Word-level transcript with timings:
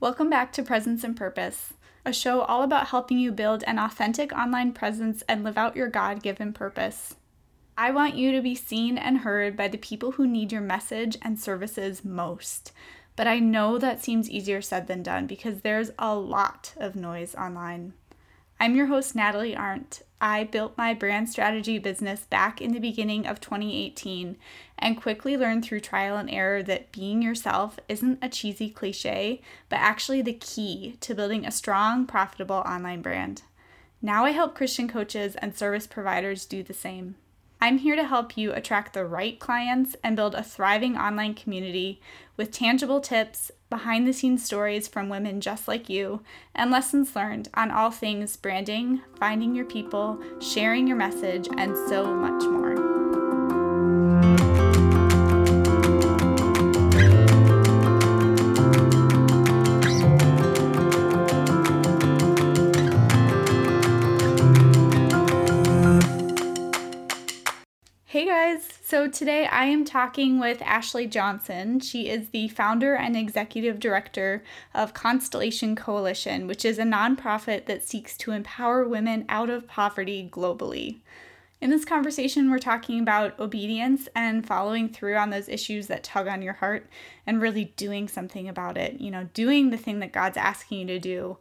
Welcome 0.00 0.30
back 0.30 0.50
to 0.54 0.62
Presence 0.62 1.04
and 1.04 1.14
Purpose, 1.14 1.74
a 2.06 2.12
show 2.14 2.40
all 2.40 2.62
about 2.62 2.86
helping 2.86 3.18
you 3.18 3.30
build 3.30 3.62
an 3.66 3.78
authentic 3.78 4.32
online 4.32 4.72
presence 4.72 5.22
and 5.28 5.44
live 5.44 5.58
out 5.58 5.76
your 5.76 5.88
God 5.90 6.22
given 6.22 6.54
purpose. 6.54 7.16
I 7.76 7.90
want 7.90 8.14
you 8.14 8.32
to 8.32 8.40
be 8.40 8.54
seen 8.54 8.96
and 8.96 9.18
heard 9.18 9.58
by 9.58 9.68
the 9.68 9.76
people 9.76 10.12
who 10.12 10.26
need 10.26 10.52
your 10.52 10.62
message 10.62 11.18
and 11.20 11.38
services 11.38 12.02
most. 12.02 12.72
But 13.14 13.26
I 13.26 13.40
know 13.40 13.76
that 13.76 14.02
seems 14.02 14.30
easier 14.30 14.62
said 14.62 14.86
than 14.86 15.02
done 15.02 15.26
because 15.26 15.60
there's 15.60 15.90
a 15.98 16.14
lot 16.14 16.72
of 16.78 16.96
noise 16.96 17.34
online. 17.34 17.92
I'm 18.58 18.76
your 18.76 18.86
host, 18.86 19.14
Natalie 19.14 19.54
Arndt. 19.54 20.00
I 20.18 20.44
built 20.44 20.78
my 20.78 20.94
brand 20.94 21.28
strategy 21.28 21.78
business 21.78 22.24
back 22.24 22.62
in 22.62 22.72
the 22.72 22.78
beginning 22.78 23.26
of 23.26 23.38
2018 23.38 24.38
and 24.80 25.00
quickly 25.00 25.36
learned 25.36 25.64
through 25.64 25.80
trial 25.80 26.16
and 26.16 26.28
error 26.28 26.62
that 26.64 26.90
being 26.90 27.22
yourself 27.22 27.78
isn't 27.88 28.18
a 28.20 28.28
cheesy 28.28 28.70
cliche, 28.70 29.40
but 29.68 29.76
actually 29.76 30.22
the 30.22 30.32
key 30.32 30.96
to 31.00 31.14
building 31.14 31.46
a 31.46 31.52
strong, 31.52 32.06
profitable 32.06 32.56
online 32.66 33.02
brand. 33.02 33.42
Now 34.02 34.24
I 34.24 34.30
help 34.30 34.54
Christian 34.54 34.88
coaches 34.88 35.36
and 35.36 35.56
service 35.56 35.86
providers 35.86 36.46
do 36.46 36.62
the 36.62 36.74
same. 36.74 37.16
I'm 37.62 37.78
here 37.78 37.94
to 37.94 38.04
help 38.04 38.38
you 38.38 38.52
attract 38.52 38.94
the 38.94 39.04
right 39.04 39.38
clients 39.38 39.94
and 40.02 40.16
build 40.16 40.34
a 40.34 40.42
thriving 40.42 40.96
online 40.96 41.34
community 41.34 42.00
with 42.38 42.50
tangible 42.50 43.00
tips, 43.00 43.50
behind 43.68 44.06
the 44.08 44.14
scenes 44.14 44.44
stories 44.44 44.88
from 44.88 45.10
women 45.10 45.42
just 45.42 45.68
like 45.68 45.90
you, 45.90 46.22
and 46.54 46.70
lessons 46.70 47.14
learned 47.14 47.50
on 47.52 47.70
all 47.70 47.90
things 47.90 48.34
branding, 48.36 49.02
finding 49.18 49.54
your 49.54 49.66
people, 49.66 50.18
sharing 50.40 50.86
your 50.86 50.96
message, 50.96 51.48
and 51.58 51.76
so 51.88 52.06
much 52.14 52.42
more. 52.44 52.79
So 68.90 69.06
today 69.06 69.46
I 69.46 69.66
am 69.66 69.84
talking 69.84 70.40
with 70.40 70.60
Ashley 70.62 71.06
Johnson. 71.06 71.78
She 71.78 72.08
is 72.08 72.30
the 72.30 72.48
founder 72.48 72.96
and 72.96 73.16
executive 73.16 73.78
director 73.78 74.42
of 74.74 74.94
Constellation 74.94 75.76
Coalition, 75.76 76.48
which 76.48 76.64
is 76.64 76.76
a 76.76 76.82
nonprofit 76.82 77.66
that 77.66 77.86
seeks 77.86 78.16
to 78.16 78.32
empower 78.32 78.88
women 78.88 79.26
out 79.28 79.48
of 79.48 79.68
poverty 79.68 80.28
globally. 80.28 80.98
In 81.60 81.70
this 81.70 81.84
conversation, 81.84 82.50
we're 82.50 82.58
talking 82.58 83.00
about 83.00 83.38
obedience 83.38 84.08
and 84.16 84.44
following 84.44 84.88
through 84.88 85.14
on 85.14 85.30
those 85.30 85.48
issues 85.48 85.86
that 85.86 86.02
tug 86.02 86.26
on 86.26 86.42
your 86.42 86.54
heart 86.54 86.88
and 87.28 87.40
really 87.40 87.66
doing 87.76 88.08
something 88.08 88.48
about 88.48 88.76
it. 88.76 89.00
You 89.00 89.12
know, 89.12 89.28
doing 89.34 89.70
the 89.70 89.76
thing 89.76 90.00
that 90.00 90.12
God's 90.12 90.36
asking 90.36 90.80
you 90.80 90.86
to 90.86 90.98
do. 90.98 91.36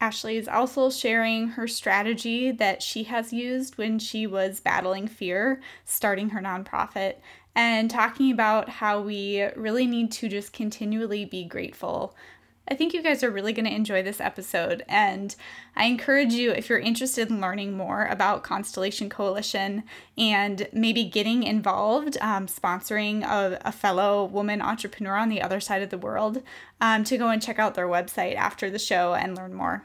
Ashley 0.00 0.36
is 0.36 0.48
also 0.48 0.90
sharing 0.90 1.48
her 1.48 1.66
strategy 1.66 2.50
that 2.50 2.82
she 2.82 3.04
has 3.04 3.32
used 3.32 3.78
when 3.78 3.98
she 3.98 4.26
was 4.26 4.60
battling 4.60 5.08
fear, 5.08 5.62
starting 5.84 6.30
her 6.30 6.40
nonprofit, 6.40 7.16
and 7.54 7.90
talking 7.90 8.30
about 8.30 8.68
how 8.68 9.00
we 9.00 9.42
really 9.56 9.86
need 9.86 10.10
to 10.12 10.28
just 10.28 10.52
continually 10.52 11.24
be 11.24 11.44
grateful. 11.44 12.14
I 12.66 12.74
think 12.74 12.94
you 12.94 13.02
guys 13.02 13.22
are 13.22 13.30
really 13.30 13.52
going 13.52 13.66
to 13.66 13.74
enjoy 13.74 14.02
this 14.02 14.22
episode, 14.22 14.84
and 14.88 15.36
I 15.76 15.84
encourage 15.84 16.32
you, 16.32 16.50
if 16.50 16.70
you're 16.70 16.78
interested 16.78 17.28
in 17.28 17.40
learning 17.40 17.76
more 17.76 18.06
about 18.06 18.42
Constellation 18.42 19.10
Coalition 19.10 19.82
and 20.16 20.66
maybe 20.72 21.04
getting 21.04 21.42
involved, 21.42 22.16
um, 22.22 22.46
sponsoring 22.46 23.22
a, 23.22 23.60
a, 23.66 23.70
fellow 23.70 24.24
woman 24.24 24.62
entrepreneur 24.62 25.14
on 25.16 25.28
the 25.28 25.42
other 25.42 25.60
side 25.60 25.82
of 25.82 25.90
the 25.90 25.98
world, 25.98 26.42
um, 26.80 27.04
to 27.04 27.18
go 27.18 27.28
and 27.28 27.42
check 27.42 27.58
out 27.58 27.74
their 27.74 27.88
website 27.88 28.34
after 28.34 28.70
the 28.70 28.78
show 28.78 29.12
and 29.12 29.36
learn 29.36 29.52
more. 29.52 29.84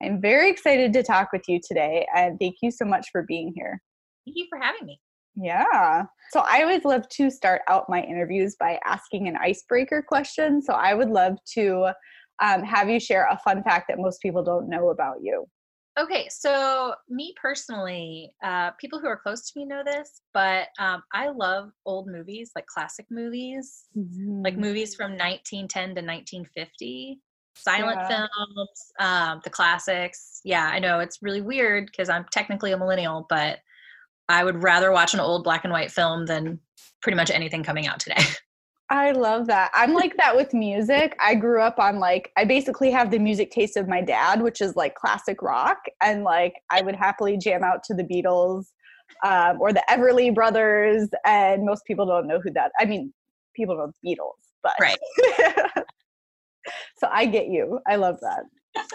I'm 0.00 0.20
very 0.20 0.48
excited 0.48 0.92
to 0.92 1.02
talk 1.02 1.32
with 1.32 1.42
you 1.48 1.60
today, 1.60 2.06
and 2.14 2.38
thank 2.38 2.56
you 2.62 2.70
so 2.70 2.84
much 2.84 3.08
for 3.10 3.22
being 3.22 3.52
here. 3.56 3.82
Thank 4.24 4.36
you 4.36 4.46
for 4.48 4.60
having 4.60 4.86
me. 4.86 5.00
Yeah. 5.36 6.04
So 6.32 6.40
I 6.40 6.62
always 6.62 6.84
love 6.84 7.08
to 7.10 7.30
start 7.30 7.62
out 7.68 7.88
my 7.88 8.02
interviews 8.02 8.56
by 8.58 8.78
asking 8.84 9.28
an 9.28 9.36
icebreaker 9.36 10.02
question. 10.06 10.62
So 10.62 10.74
I 10.74 10.94
would 10.94 11.10
love 11.10 11.36
to 11.54 11.92
um, 12.42 12.62
have 12.62 12.88
you 12.88 13.00
share 13.00 13.28
a 13.30 13.38
fun 13.38 13.62
fact 13.62 13.86
that 13.88 13.98
most 13.98 14.20
people 14.20 14.42
don't 14.42 14.68
know 14.68 14.90
about 14.90 15.16
you. 15.22 15.46
Okay, 15.98 16.28
so 16.30 16.94
me 17.08 17.34
personally, 17.40 18.32
uh, 18.42 18.70
people 18.72 19.00
who 19.00 19.08
are 19.08 19.18
close 19.18 19.50
to 19.50 19.58
me 19.58 19.66
know 19.66 19.82
this, 19.84 20.22
but 20.32 20.68
um, 20.78 21.02
I 21.12 21.28
love 21.28 21.70
old 21.84 22.06
movies, 22.06 22.52
like 22.54 22.66
classic 22.66 23.06
movies, 23.10 23.84
mm-hmm. 23.96 24.42
like 24.42 24.56
movies 24.56 24.94
from 24.94 25.12
1910 25.12 25.68
to 25.68 26.00
1950 26.00 27.20
silent 27.54 27.98
yeah. 28.00 28.08
films, 28.08 28.92
um, 28.98 29.40
the 29.44 29.50
classics. 29.50 30.40
Yeah, 30.44 30.70
I 30.72 30.78
know 30.78 31.00
it's 31.00 31.18
really 31.22 31.42
weird 31.42 31.86
because 31.86 32.08
I'm 32.08 32.24
technically 32.30 32.72
a 32.72 32.78
millennial, 32.78 33.26
but 33.28 33.58
I 34.30 34.44
would 34.44 34.62
rather 34.62 34.92
watch 34.92 35.14
an 35.14 35.20
old 35.20 35.44
black 35.44 35.64
and 35.64 35.72
white 35.72 35.90
film 35.90 36.26
than 36.26 36.60
pretty 37.02 37.16
much 37.16 37.30
anything 37.30 37.62
coming 37.62 37.86
out 37.86 38.00
today. 38.00 38.22
I 38.90 39.12
love 39.12 39.46
that. 39.46 39.70
I'm 39.72 39.94
like 39.94 40.16
that 40.16 40.34
with 40.34 40.52
music. 40.52 41.16
I 41.20 41.36
grew 41.36 41.62
up 41.62 41.78
on 41.78 42.00
like 42.00 42.32
I 42.36 42.44
basically 42.44 42.90
have 42.90 43.12
the 43.12 43.20
music 43.20 43.52
taste 43.52 43.76
of 43.76 43.86
my 43.86 44.00
dad, 44.00 44.42
which 44.42 44.60
is 44.60 44.74
like 44.74 44.96
classic 44.96 45.42
rock, 45.42 45.78
and 46.02 46.24
like 46.24 46.54
I 46.70 46.82
would 46.82 46.96
happily 46.96 47.38
jam 47.38 47.62
out 47.62 47.84
to 47.84 47.94
the 47.94 48.02
Beatles 48.02 48.64
um, 49.24 49.60
or 49.60 49.72
the 49.72 49.84
Everly 49.88 50.34
Brothers. 50.34 51.08
And 51.24 51.64
most 51.64 51.84
people 51.86 52.04
don't 52.04 52.26
know 52.26 52.40
who 52.40 52.50
that. 52.52 52.72
I 52.80 52.84
mean, 52.84 53.12
people 53.54 53.76
know 53.76 53.92
the 54.02 54.10
Beatles, 54.10 54.32
but 54.60 54.72
right. 54.80 54.98
so 56.98 57.08
I 57.12 57.26
get 57.26 57.46
you. 57.46 57.78
I 57.88 57.94
love 57.94 58.18
that. 58.22 58.86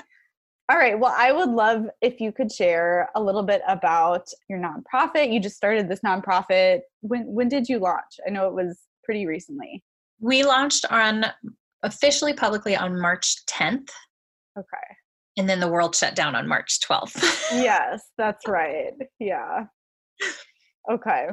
All 0.68 0.78
right. 0.78 0.98
Well, 0.98 1.14
I 1.16 1.32
would 1.32 1.50
love 1.50 1.86
if 2.02 2.20
you 2.20 2.32
could 2.32 2.52
share 2.52 3.10
a 3.16 3.22
little 3.22 3.44
bit 3.44 3.62
about 3.68 4.28
your 4.50 4.60
nonprofit. 4.60 5.32
You 5.32 5.40
just 5.40 5.58
started 5.58 5.88
this 5.88 6.00
nonprofit. 6.00 6.82
When 7.02 7.26
when 7.28 7.50
did 7.50 7.70
you 7.70 7.78
launch? 7.78 8.20
I 8.26 8.32
know 8.32 8.48
it 8.48 8.54
was 8.54 8.80
pretty 9.04 9.28
recently. 9.28 9.84
We 10.20 10.44
launched 10.44 10.86
on 10.90 11.26
officially 11.84 12.34
publicly 12.34 12.76
on 12.76 13.00
March 13.00 13.46
10th. 13.46 13.90
Okay. 14.58 14.96
And 15.38 15.48
then 15.48 15.60
the 15.60 15.68
world 15.68 15.96
shut 15.96 16.16
down 16.16 16.34
on 16.36 16.48
March 16.48 16.80
12th. 16.80 17.22
yes, 17.52 18.02
that's 18.18 18.48
right. 18.48 18.94
Yeah. 19.20 19.66
Okay. 20.90 21.28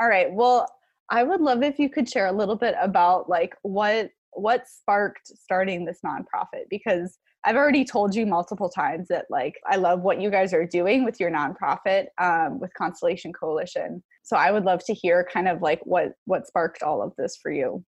All 0.00 0.08
right. 0.08 0.32
Well, 0.32 0.66
I 1.08 1.22
would 1.22 1.40
love 1.40 1.62
if 1.62 1.78
you 1.78 1.88
could 1.88 2.08
share 2.08 2.26
a 2.26 2.32
little 2.32 2.56
bit 2.56 2.74
about 2.80 3.28
like 3.28 3.54
what 3.62 4.10
what 4.32 4.66
sparked 4.66 5.26
starting 5.26 5.84
this 5.84 6.00
nonprofit 6.04 6.64
because 6.70 7.18
I've 7.44 7.56
already 7.56 7.84
told 7.84 8.14
you 8.14 8.24
multiple 8.24 8.68
times 8.68 9.08
that 9.08 9.26
like 9.28 9.58
I 9.66 9.76
love 9.76 10.02
what 10.02 10.20
you 10.20 10.30
guys 10.30 10.54
are 10.54 10.64
doing 10.64 11.04
with 11.04 11.18
your 11.18 11.30
nonprofit 11.30 12.06
um, 12.18 12.60
with 12.60 12.72
Constellation 12.74 13.32
Coalition. 13.32 14.02
So 14.22 14.36
I 14.36 14.52
would 14.52 14.64
love 14.64 14.84
to 14.86 14.94
hear 14.94 15.26
kind 15.32 15.48
of 15.48 15.60
like 15.60 15.80
what 15.84 16.12
what 16.24 16.46
sparked 16.46 16.82
all 16.82 17.02
of 17.02 17.12
this 17.16 17.38
for 17.42 17.50
you. 17.50 17.84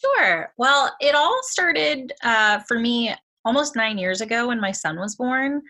Sure. 0.00 0.52
Well, 0.56 0.92
it 1.00 1.14
all 1.14 1.38
started 1.44 2.12
uh, 2.24 2.60
for 2.66 2.78
me 2.78 3.14
almost 3.44 3.76
nine 3.76 3.98
years 3.98 4.20
ago 4.20 4.48
when 4.48 4.60
my 4.60 4.72
son 4.72 4.98
was 4.98 5.16
born. 5.16 5.62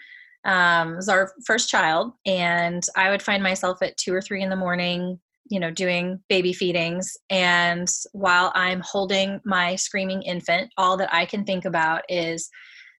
Um, 0.44 0.94
it 0.94 0.96
was 0.96 1.08
our 1.08 1.32
first 1.44 1.68
child, 1.68 2.12
and 2.26 2.84
I 2.96 3.10
would 3.10 3.22
find 3.22 3.42
myself 3.42 3.82
at 3.82 3.96
two 3.96 4.14
or 4.14 4.20
three 4.20 4.42
in 4.42 4.50
the 4.50 4.56
morning 4.56 5.18
you 5.50 5.58
know 5.58 5.70
doing 5.70 6.20
baby 6.28 6.52
feedings 6.52 7.16
and 7.28 7.88
while 8.12 8.52
i'm 8.54 8.80
holding 8.80 9.40
my 9.44 9.74
screaming 9.74 10.22
infant 10.22 10.72
all 10.78 10.96
that 10.96 11.12
i 11.12 11.26
can 11.26 11.44
think 11.44 11.64
about 11.64 12.02
is 12.08 12.48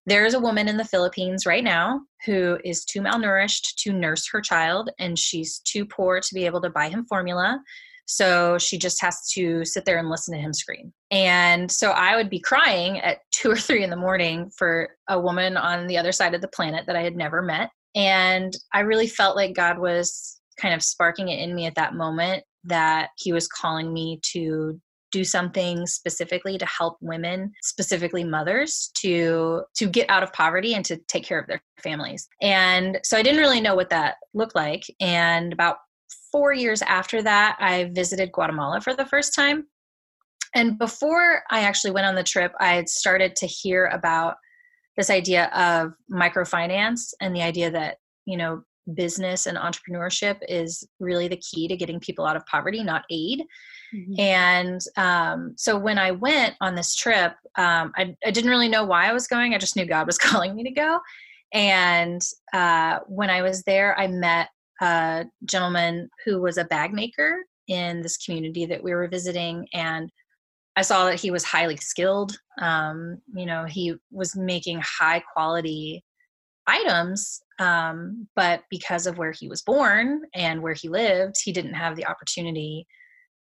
there's 0.05 0.33
a 0.33 0.39
woman 0.39 0.67
in 0.67 0.77
the 0.77 0.85
philippines 0.85 1.45
right 1.45 1.63
now 1.63 1.99
who 2.25 2.57
is 2.63 2.85
too 2.85 3.01
malnourished 3.01 3.75
to 3.77 3.93
nurse 3.93 4.27
her 4.31 4.41
child 4.41 4.89
and 4.99 5.17
she's 5.17 5.59
too 5.59 5.85
poor 5.85 6.19
to 6.19 6.33
be 6.33 6.45
able 6.45 6.61
to 6.61 6.69
buy 6.69 6.89
him 6.89 7.05
formula 7.05 7.59
so 8.05 8.57
she 8.57 8.77
just 8.77 9.01
has 9.01 9.27
to 9.31 9.63
sit 9.65 9.85
there 9.85 9.97
and 9.97 10.09
listen 10.09 10.35
to 10.35 10.41
him 10.41 10.53
scream. 10.53 10.93
And 11.11 11.71
so 11.71 11.91
I 11.91 12.15
would 12.15 12.29
be 12.29 12.39
crying 12.39 12.99
at 12.99 13.19
two 13.31 13.51
or 13.51 13.57
three 13.57 13.83
in 13.83 13.89
the 13.89 13.95
morning 13.95 14.51
for 14.57 14.89
a 15.09 15.19
woman 15.19 15.57
on 15.57 15.87
the 15.87 15.97
other 15.97 16.11
side 16.11 16.33
of 16.33 16.41
the 16.41 16.47
planet 16.49 16.85
that 16.87 16.95
I 16.95 17.03
had 17.03 17.15
never 17.15 17.41
met. 17.41 17.69
And 17.95 18.53
I 18.73 18.81
really 18.81 19.07
felt 19.07 19.35
like 19.35 19.55
God 19.55 19.77
was 19.79 20.39
kind 20.59 20.73
of 20.73 20.83
sparking 20.83 21.29
it 21.29 21.39
in 21.39 21.55
me 21.55 21.65
at 21.65 21.75
that 21.75 21.93
moment 21.93 22.43
that 22.65 23.09
he 23.17 23.33
was 23.33 23.47
calling 23.47 23.93
me 23.93 24.19
to 24.31 24.79
do 25.13 25.23
something 25.23 25.87
specifically 25.87 26.57
to 26.57 26.65
help 26.65 26.97
women 26.99 27.53
specifically 27.61 28.23
mothers 28.23 28.91
to 28.95 29.61
to 29.75 29.87
get 29.87 30.09
out 30.09 30.23
of 30.23 30.33
poverty 30.33 30.73
and 30.73 30.83
to 30.83 30.97
take 31.07 31.23
care 31.23 31.39
of 31.39 31.47
their 31.47 31.61
families. 31.81 32.27
And 32.41 32.99
so 33.03 33.15
i 33.17 33.23
didn't 33.23 33.39
really 33.39 33.61
know 33.61 33.75
what 33.75 33.91
that 33.91 34.15
looked 34.33 34.55
like. 34.55 34.83
And 34.99 35.53
about 35.53 35.77
4 36.31 36.53
years 36.53 36.81
after 36.81 37.21
that 37.21 37.55
i 37.59 37.91
visited 37.93 38.31
guatemala 38.31 38.81
for 38.81 38.93
the 38.95 39.05
first 39.05 39.33
time. 39.35 39.67
And 40.55 40.77
before 40.77 41.43
i 41.51 41.61
actually 41.61 41.91
went 41.91 42.07
on 42.07 42.15
the 42.15 42.23
trip 42.23 42.51
i 42.59 42.73
had 42.73 42.89
started 42.89 43.35
to 43.37 43.45
hear 43.45 43.85
about 43.87 44.35
this 44.97 45.09
idea 45.09 45.45
of 45.55 45.93
microfinance 46.11 47.13
and 47.21 47.35
the 47.35 47.41
idea 47.41 47.69
that 47.71 47.97
you 48.25 48.37
know 48.37 48.63
business 48.93 49.45
and 49.45 49.57
entrepreneurship 49.57 50.37
is 50.47 50.87
really 50.99 51.27
the 51.27 51.37
key 51.37 51.67
to 51.67 51.77
getting 51.77 51.99
people 51.99 52.25
out 52.25 52.35
of 52.35 52.45
poverty, 52.45 52.83
not 52.83 53.05
aid. 53.09 53.43
Mm-hmm. 53.93 54.19
And 54.19 54.81
um, 54.97 55.53
so 55.55 55.77
when 55.77 55.97
I 55.97 56.11
went 56.11 56.55
on 56.61 56.75
this 56.75 56.95
trip, 56.95 57.33
um, 57.57 57.91
I, 57.95 58.15
I, 58.25 58.31
didn't 58.31 58.49
really 58.49 58.67
know 58.67 58.83
why 58.83 59.07
I 59.07 59.13
was 59.13 59.27
going. 59.27 59.53
I 59.53 59.57
just 59.57 59.75
knew 59.75 59.85
God 59.85 60.07
was 60.07 60.17
calling 60.19 60.55
me 60.55 60.63
to 60.63 60.71
go. 60.71 60.99
And 61.53 62.21
uh, 62.53 62.99
when 63.07 63.29
I 63.29 63.43
was 63.43 63.63
there, 63.63 63.97
I 63.99 64.07
met 64.07 64.49
a 64.81 65.25
gentleman 65.45 66.09
who 66.25 66.41
was 66.41 66.57
a 66.57 66.65
bag 66.65 66.93
maker 66.93 67.45
in 67.67 68.01
this 68.01 68.17
community 68.17 68.65
that 68.65 68.83
we 68.83 68.93
were 68.93 69.07
visiting. 69.07 69.67
And 69.73 70.09
I 70.75 70.81
saw 70.81 71.05
that 71.05 71.19
he 71.19 71.29
was 71.29 71.43
highly 71.43 71.77
skilled. 71.77 72.35
Um, 72.59 73.19
you 73.35 73.45
know, 73.45 73.65
he 73.65 73.93
was 74.11 74.35
making 74.35 74.81
high 74.81 75.21
quality 75.33 76.03
items 76.67 77.41
um, 77.59 78.27
but 78.35 78.63
because 78.69 79.05
of 79.05 79.17
where 79.17 79.31
he 79.31 79.47
was 79.47 79.61
born 79.61 80.21
and 80.33 80.61
where 80.61 80.73
he 80.73 80.89
lived 80.89 81.35
he 81.43 81.51
didn't 81.51 81.73
have 81.73 81.95
the 81.95 82.05
opportunity 82.05 82.87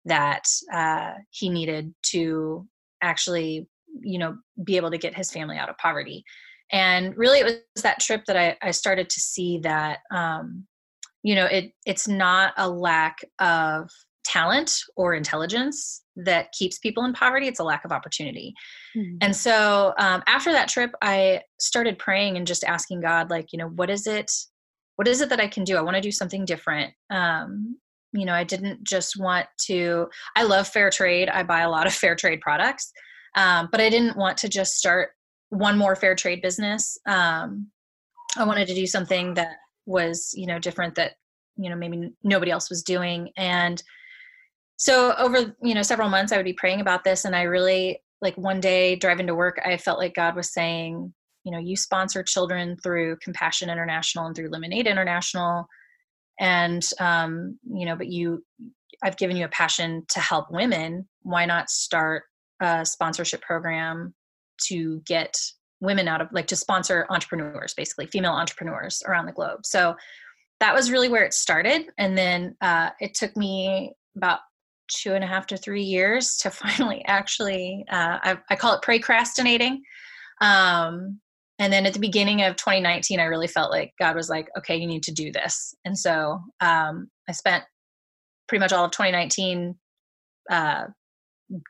that 0.06 0.44
uh, 0.72 1.14
he 1.32 1.50
needed 1.50 1.94
to 2.04 2.68
actually 3.02 3.68
you 4.02 4.20
know 4.20 4.38
be 4.64 4.78
able 4.78 4.92
to 4.92 4.98
get 4.98 5.16
his 5.16 5.32
family 5.32 5.58
out 5.58 5.70
of 5.70 5.78
poverty. 5.78 6.24
And 6.72 7.16
really 7.18 7.40
it 7.40 7.46
was 7.46 7.84
that 7.84 8.00
trip 8.00 8.24
that 8.26 8.38
i, 8.38 8.58
I 8.62 8.72
started 8.72 9.10
to 9.10 9.20
see 9.20 9.60
that 9.60 10.00
um, 10.12 10.66
you 11.24 11.36
know 11.36 11.46
it 11.46 11.72
it's 11.86 12.08
not 12.08 12.54
a 12.58 12.70
lack 12.70 13.18
of 13.40 13.90
talent 14.24 14.80
or 14.96 15.14
intelligence 15.14 16.02
that 16.16 16.52
keeps 16.52 16.80
people 16.80 17.04
in 17.06 17.14
poverty 17.14 17.48
it's 17.48 17.60
a 17.60 17.64
lack 17.64 17.86
of 17.86 17.92
opportunity. 17.92 18.54
Mm-hmm. 18.96 19.18
and 19.22 19.36
so 19.36 19.94
um, 19.98 20.24
after 20.28 20.52
that 20.52 20.70
trip 20.70 20.92
i 21.02 21.42
started 21.60 22.00
praying 22.00 22.38
and 22.38 22.48
just 22.48 22.64
asking 22.64 23.02
god 23.02 23.30
like 23.30 23.52
you 23.52 23.60
know 23.60 23.70
what 23.70 23.90
is 23.90 24.08
it 24.08 24.32
what 24.96 25.08
is 25.08 25.22
it 25.22 25.30
that 25.30 25.42
i 25.42 25.48
can 25.48 25.64
do? 25.64 25.76
I 25.76 25.82
want 25.82 25.96
to 25.96 26.02
do 26.02 26.12
something 26.12 26.46
different. 26.46 26.94
Um, 27.10 27.78
you 28.14 28.26
know 28.26 28.34
i 28.34 28.46
didn't 28.46 28.84
just 28.84 29.20
want 29.20 29.46
to 29.68 30.08
i 30.36 30.44
love 30.44 30.68
fair 30.68 30.90
trade. 30.90 31.30
I 31.30 31.44
buy 31.44 31.62
a 31.62 31.70
lot 31.70 31.88
of 31.88 31.94
fair 32.04 32.16
trade 32.16 32.42
products 32.42 32.92
um, 33.36 33.70
but 33.72 33.82
i 33.82 33.90
didn't 33.90 34.18
want 34.18 34.38
to 34.38 34.50
just 34.50 34.76
start 34.76 35.10
one 35.50 35.78
more 35.78 35.96
fair 35.96 36.16
trade 36.16 36.42
business. 36.42 36.98
Um, 37.08 37.68
i 38.38 38.44
wanted 38.44 38.68
to 38.68 38.74
do 38.74 38.88
something 38.88 39.34
that 39.36 39.58
was 39.86 40.34
you 40.36 40.48
know 40.48 40.60
different 40.60 40.96
that 40.96 41.14
you 41.58 41.70
know 41.70 41.76
maybe 41.76 42.12
nobody 42.24 42.52
else 42.52 42.70
was 42.70 42.84
doing. 42.84 43.32
And 43.38 43.82
so 44.78 45.14
over 45.18 45.56
you 45.62 45.74
know 45.74 45.82
several 45.82 46.10
months 46.10 46.32
i 46.32 46.38
would 46.38 46.46
be 46.46 46.54
praying 46.54 46.82
about 46.82 47.04
this 47.04 47.26
and 47.26 47.36
i 47.36 47.44
really 47.44 48.00
like 48.22 48.36
one 48.38 48.60
day 48.60 48.96
driving 48.96 49.28
to 49.28 49.36
work 49.36 49.60
i 49.66 49.78
felt 49.78 50.00
like 50.00 50.14
god 50.14 50.36
was 50.36 50.52
saying 50.52 51.14
you 51.44 51.52
know 51.52 51.60
you 51.60 51.76
sponsor 51.76 52.24
children 52.24 52.76
through 52.84 53.18
compassion 53.18 53.70
international 53.70 54.26
and 54.26 54.36
through 54.36 54.50
lemonade 54.50 54.88
international 54.88 55.66
and 56.40 56.90
um, 57.00 57.58
you 57.72 57.86
know 57.86 57.96
but 57.96 58.08
you 58.08 58.44
i've 59.04 59.18
given 59.18 59.38
you 59.38 59.46
a 59.46 59.50
passion 59.50 60.04
to 60.10 60.20
help 60.20 60.52
women. 60.52 61.08
Why 61.22 61.46
not 61.46 61.70
start 61.70 62.24
a 62.62 62.86
sponsorship 62.86 63.42
program 63.42 64.14
to 64.64 65.02
get 65.06 65.36
women 65.82 66.08
out 66.08 66.22
of 66.22 66.30
like 66.32 66.48
to 66.48 66.56
sponsor 66.56 67.06
entrepreneurs 67.10 67.74
basically 67.74 68.08
female 68.08 68.32
entrepreneurs 68.32 69.04
around 69.08 69.26
the 69.26 69.34
globe? 69.34 69.66
So 69.66 69.96
that 70.60 70.74
was 70.74 70.90
really 70.90 71.10
where 71.10 71.26
it 71.26 71.34
started 71.34 71.88
and 71.98 72.18
then 72.18 72.56
uh, 72.62 72.92
it 73.00 73.14
took 73.14 73.36
me 73.36 73.94
about 74.16 74.40
two 74.88 75.14
and 75.14 75.24
a 75.24 75.28
half 75.28 75.48
to 75.48 75.58
three 75.58 75.84
years 75.84 76.38
to 76.38 76.50
finally 76.52 77.04
actually 77.08 77.86
uh, 77.90 78.20
I, 78.22 78.38
I, 78.50 78.56
call 78.56 78.74
it 78.74 78.82
procrastinating. 78.82 79.84
Um, 80.42 81.20
and 81.60 81.72
then 81.72 81.86
at 81.86 81.94
the 81.94 82.00
beginning 82.00 82.42
of 82.42 82.58
2019 82.58 83.20
i 83.20 83.24
really 83.24 83.48
felt 83.48 83.72
like 83.72 83.94
god 83.98 84.16
was 84.16 84.30
like 84.30 84.50
okay 84.58 84.76
you 84.76 84.88
need 84.88 85.04
to 85.04 85.14
do 85.14 85.32
this. 85.32 85.74
And 85.86 85.98
so 85.98 86.40
um, 86.62 87.10
i 87.30 87.32
spent 87.32 87.64
pretty 88.48 88.60
much 88.60 88.74
all 88.74 88.86
of 88.86 88.92
2019 88.92 89.76
uh, 90.50 90.86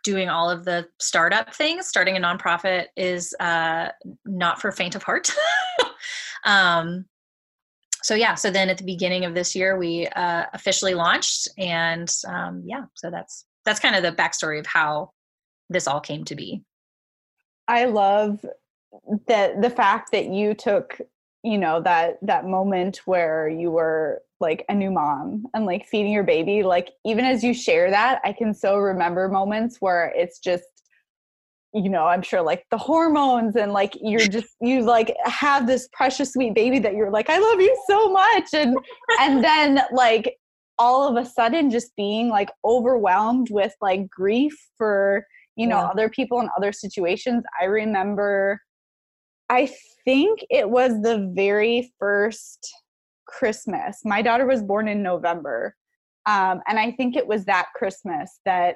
doing 0.03 0.29
all 0.29 0.49
of 0.49 0.65
the 0.65 0.87
startup 0.99 1.53
things. 1.53 1.87
Starting 1.87 2.17
a 2.17 2.19
nonprofit 2.19 2.85
is 2.95 3.33
uh, 3.39 3.89
not 4.25 4.61
for 4.61 4.71
faint 4.71 4.95
of 4.95 5.03
heart. 5.03 5.29
Um, 6.45 7.05
so 8.05 8.13
yeah 8.13 8.35
so 8.35 8.51
then 8.51 8.69
at 8.69 8.77
the 8.77 8.83
beginning 8.83 9.25
of 9.25 9.33
this 9.33 9.55
year 9.55 9.77
we 9.77 10.07
uh, 10.09 10.45
officially 10.53 10.93
launched 10.93 11.47
and 11.57 12.13
um, 12.27 12.61
yeah 12.65 12.83
so 12.93 13.09
that's 13.09 13.45
that's 13.65 13.79
kind 13.79 13.95
of 13.95 14.03
the 14.03 14.11
backstory 14.11 14.59
of 14.59 14.67
how 14.67 15.09
this 15.71 15.87
all 15.87 15.99
came 15.99 16.23
to 16.25 16.35
be. 16.35 16.61
I 17.67 17.85
love 17.85 18.45
that 19.27 19.59
the 19.61 19.71
fact 19.71 20.11
that 20.11 20.27
you 20.27 20.53
took 20.53 21.01
you 21.43 21.57
know 21.57 21.81
that 21.81 22.17
that 22.21 22.45
moment 22.45 23.01
where 23.05 23.49
you 23.49 23.71
were 23.71 24.21
like 24.39 24.65
a 24.69 24.75
new 24.75 24.91
mom 24.91 25.45
and 25.55 25.65
like 25.65 25.87
feeding 25.87 26.11
your 26.11 26.23
baby. 26.23 26.61
Like 26.61 26.91
even 27.05 27.25
as 27.25 27.43
you 27.43 27.53
share 27.55 27.89
that 27.89 28.21
i 28.23 28.31
can 28.31 28.53
so 28.53 28.77
remember 28.77 29.27
moments 29.29 29.77
where 29.79 30.13
it's 30.15 30.37
just 30.37 30.74
you 31.75 31.89
know 31.89 32.05
i'm 32.05 32.21
sure 32.21 32.41
like 32.41 32.65
the 32.71 32.77
hormones 32.77 33.55
and 33.55 33.73
like 33.73 33.93
you're 34.01 34.19
just 34.27 34.47
you 34.61 34.81
like 34.81 35.13
have 35.25 35.67
this 35.67 35.87
precious 35.91 36.33
sweet 36.33 36.55
baby 36.55 36.79
that 36.79 36.95
you're 36.95 37.11
like 37.11 37.29
i 37.29 37.37
love 37.37 37.59
you 37.59 37.83
so 37.87 38.11
much 38.11 38.53
and 38.53 38.75
and 39.19 39.43
then 39.43 39.81
like 39.91 40.35
all 40.79 41.07
of 41.07 41.21
a 41.21 41.27
sudden 41.27 41.69
just 41.69 41.95
being 41.95 42.29
like 42.29 42.49
overwhelmed 42.63 43.49
with 43.51 43.73
like 43.81 44.09
grief 44.09 44.53
for 44.77 45.25
you 45.55 45.67
know 45.67 45.79
yeah. 45.79 45.87
other 45.87 46.09
people 46.09 46.39
in 46.39 46.49
other 46.57 46.71
situations 46.71 47.43
i 47.61 47.65
remember 47.65 48.59
i 49.49 49.69
think 50.05 50.39
it 50.49 50.69
was 50.69 51.01
the 51.01 51.31
very 51.35 51.93
first 51.99 52.71
christmas 53.27 53.99
my 54.05 54.21
daughter 54.21 54.45
was 54.45 54.63
born 54.63 54.87
in 54.87 55.03
november 55.03 55.75
um, 56.25 56.61
and 56.67 56.79
i 56.79 56.91
think 56.91 57.15
it 57.15 57.27
was 57.27 57.45
that 57.45 57.67
christmas 57.75 58.39
that 58.45 58.75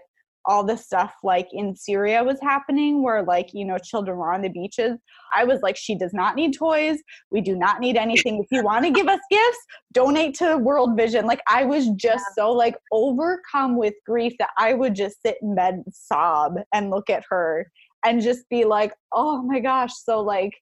all 0.50 0.64
the 0.64 0.76
stuff 0.76 1.14
like 1.24 1.48
in 1.54 1.76
Syria 1.76 2.24
was 2.24 2.40
happening 2.42 3.04
where 3.04 3.22
like 3.22 3.52
you 3.54 3.64
know 3.64 3.78
children 3.78 4.18
were 4.18 4.34
on 4.34 4.42
the 4.42 4.50
beaches. 4.50 4.98
I 5.34 5.44
was 5.44 5.62
like 5.62 5.78
she 5.78 5.96
does 5.96 6.12
not 6.12 6.36
need 6.36 6.56
toys. 6.56 6.98
We 7.30 7.40
do 7.40 7.56
not 7.56 7.80
need 7.80 7.96
anything. 7.98 8.44
If 8.44 8.48
you 8.52 8.64
want 8.64 8.84
to 8.84 8.92
give 8.92 9.08
us 9.08 9.20
gifts 9.30 9.60
donate 9.94 10.34
to 10.36 10.58
World 10.58 10.98
Vision. 10.98 11.28
Like 11.28 11.42
I 11.48 11.66
was 11.66 11.90
just 11.90 12.26
yeah. 12.30 12.44
so 12.44 12.52
like 12.52 12.76
overcome 12.92 13.78
with 13.78 13.94
grief 14.08 14.34
that 14.40 14.50
I 14.58 14.74
would 14.74 14.96
just 14.96 15.22
sit 15.22 15.38
in 15.44 15.54
bed 15.54 15.76
and 15.76 15.94
sob 15.94 16.56
and 16.74 16.90
look 16.90 17.12
at 17.12 17.24
her 17.30 17.72
and 18.04 18.20
just 18.20 18.50
be 18.50 18.66
like 18.66 18.92
oh 19.14 19.44
my 19.44 19.60
gosh. 19.60 19.94
So 19.94 20.20
like 20.20 20.54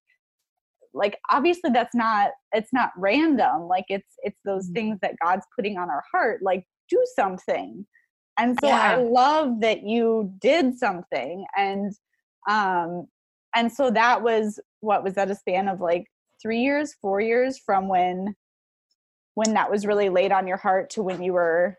like 0.94 1.18
obviously 1.32 1.70
that's 1.72 1.96
not 1.96 2.32
it's 2.52 2.74
not 2.74 2.92
random. 2.98 3.70
Like 3.70 3.86
it's 3.88 4.16
it's 4.24 4.40
those 4.44 4.66
mm-hmm. 4.66 4.74
things 4.74 5.00
that 5.02 5.16
God's 5.24 5.46
putting 5.56 5.78
on 5.78 5.90
our 5.90 6.04
heart 6.12 6.42
like 6.44 6.66
do 6.90 7.02
something 7.16 7.86
and 8.38 8.58
so 8.62 8.68
yeah. 8.68 8.96
i 8.96 8.96
love 8.96 9.60
that 9.62 9.84
you 9.84 10.32
did 10.40 10.78
something 10.78 11.46
and 11.56 11.94
um 12.50 13.08
and 13.56 13.72
so 13.72 13.90
that 13.90 14.22
was 14.22 14.60
what 14.82 15.04
was 15.04 15.14
that 15.16 15.32
a 15.32 15.36
span 15.36 15.68
of 15.68 15.82
like 15.82 16.06
three 16.42 16.62
years 16.62 16.96
four 17.02 17.20
years 17.20 17.58
from 17.58 17.88
when 17.88 18.36
when 19.36 19.54
that 19.54 19.70
was 19.70 19.86
really 19.86 20.10
laid 20.10 20.32
on 20.32 20.48
your 20.48 20.58
heart 20.58 20.90
to 20.90 21.04
when 21.04 21.22
you 21.22 21.34
were 21.34 21.76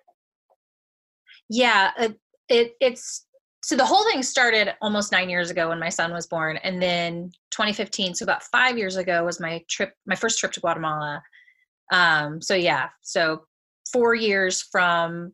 yeah 1.49 1.91
it, 1.99 2.19
it 2.49 2.73
it's 2.81 3.27
so 3.63 3.77
the 3.77 3.85
whole 3.85 4.05
thing 4.05 4.23
started 4.23 4.75
almost 4.81 5.11
nine 5.11 5.29
years 5.29 5.51
ago 5.51 5.69
when 5.69 5.81
my 5.81 5.89
son 5.89 6.13
was 6.13 6.27
born 6.27 6.57
and 6.59 6.81
then 6.81 7.31
2015 7.51 8.15
so 8.15 8.25
about 8.25 8.43
five 8.43 8.79
years 8.79 8.97
ago 8.97 9.25
was 9.25 9.41
my 9.41 9.63
trip 9.69 9.95
my 10.07 10.15
first 10.15 10.39
trip 10.39 10.53
to 10.53 10.61
guatemala 10.61 11.23
um 11.93 12.41
so 12.41 12.55
yeah 12.55 12.89
so 13.03 13.43
four 13.93 14.15
years 14.15 14.63
from 14.63 15.33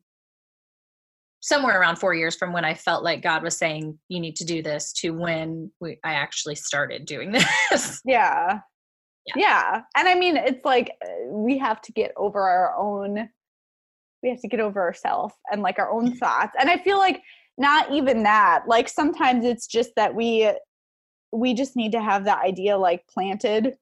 somewhere 1.44 1.78
around 1.78 1.96
four 1.96 2.14
years 2.14 2.34
from 2.34 2.54
when 2.54 2.64
I 2.64 2.72
felt 2.72 3.04
like 3.04 3.22
God 3.22 3.42
was 3.42 3.54
saying, 3.54 3.98
you 4.08 4.18
need 4.18 4.34
to 4.36 4.46
do 4.46 4.62
this 4.62 4.94
to 4.94 5.10
when 5.10 5.70
we, 5.78 5.98
I 6.02 6.14
actually 6.14 6.54
started 6.54 7.04
doing 7.04 7.32
this. 7.70 8.00
Yeah. 8.02 8.60
yeah. 9.26 9.34
Yeah. 9.36 9.82
And 9.94 10.08
I 10.08 10.14
mean, 10.14 10.38
it's 10.38 10.64
like 10.64 10.92
uh, 11.04 11.28
we 11.28 11.58
have 11.58 11.82
to 11.82 11.92
get 11.92 12.12
over 12.16 12.40
our 12.40 12.74
own, 12.78 13.28
we 14.22 14.30
have 14.30 14.40
to 14.40 14.48
get 14.48 14.60
over 14.60 14.80
ourselves 14.80 15.34
and 15.52 15.60
like 15.60 15.78
our 15.78 15.90
own 15.90 16.16
thoughts. 16.16 16.56
And 16.58 16.70
I 16.70 16.78
feel 16.78 16.96
like 16.96 17.20
not 17.58 17.92
even 17.92 18.22
that, 18.22 18.62
like 18.66 18.88
sometimes 18.88 19.44
it's 19.44 19.66
just 19.66 19.90
that 19.96 20.14
we, 20.14 20.50
we 21.30 21.52
just 21.52 21.76
need 21.76 21.92
to 21.92 22.00
have 22.00 22.24
that 22.24 22.42
idea 22.42 22.78
like 22.78 23.06
planted 23.06 23.74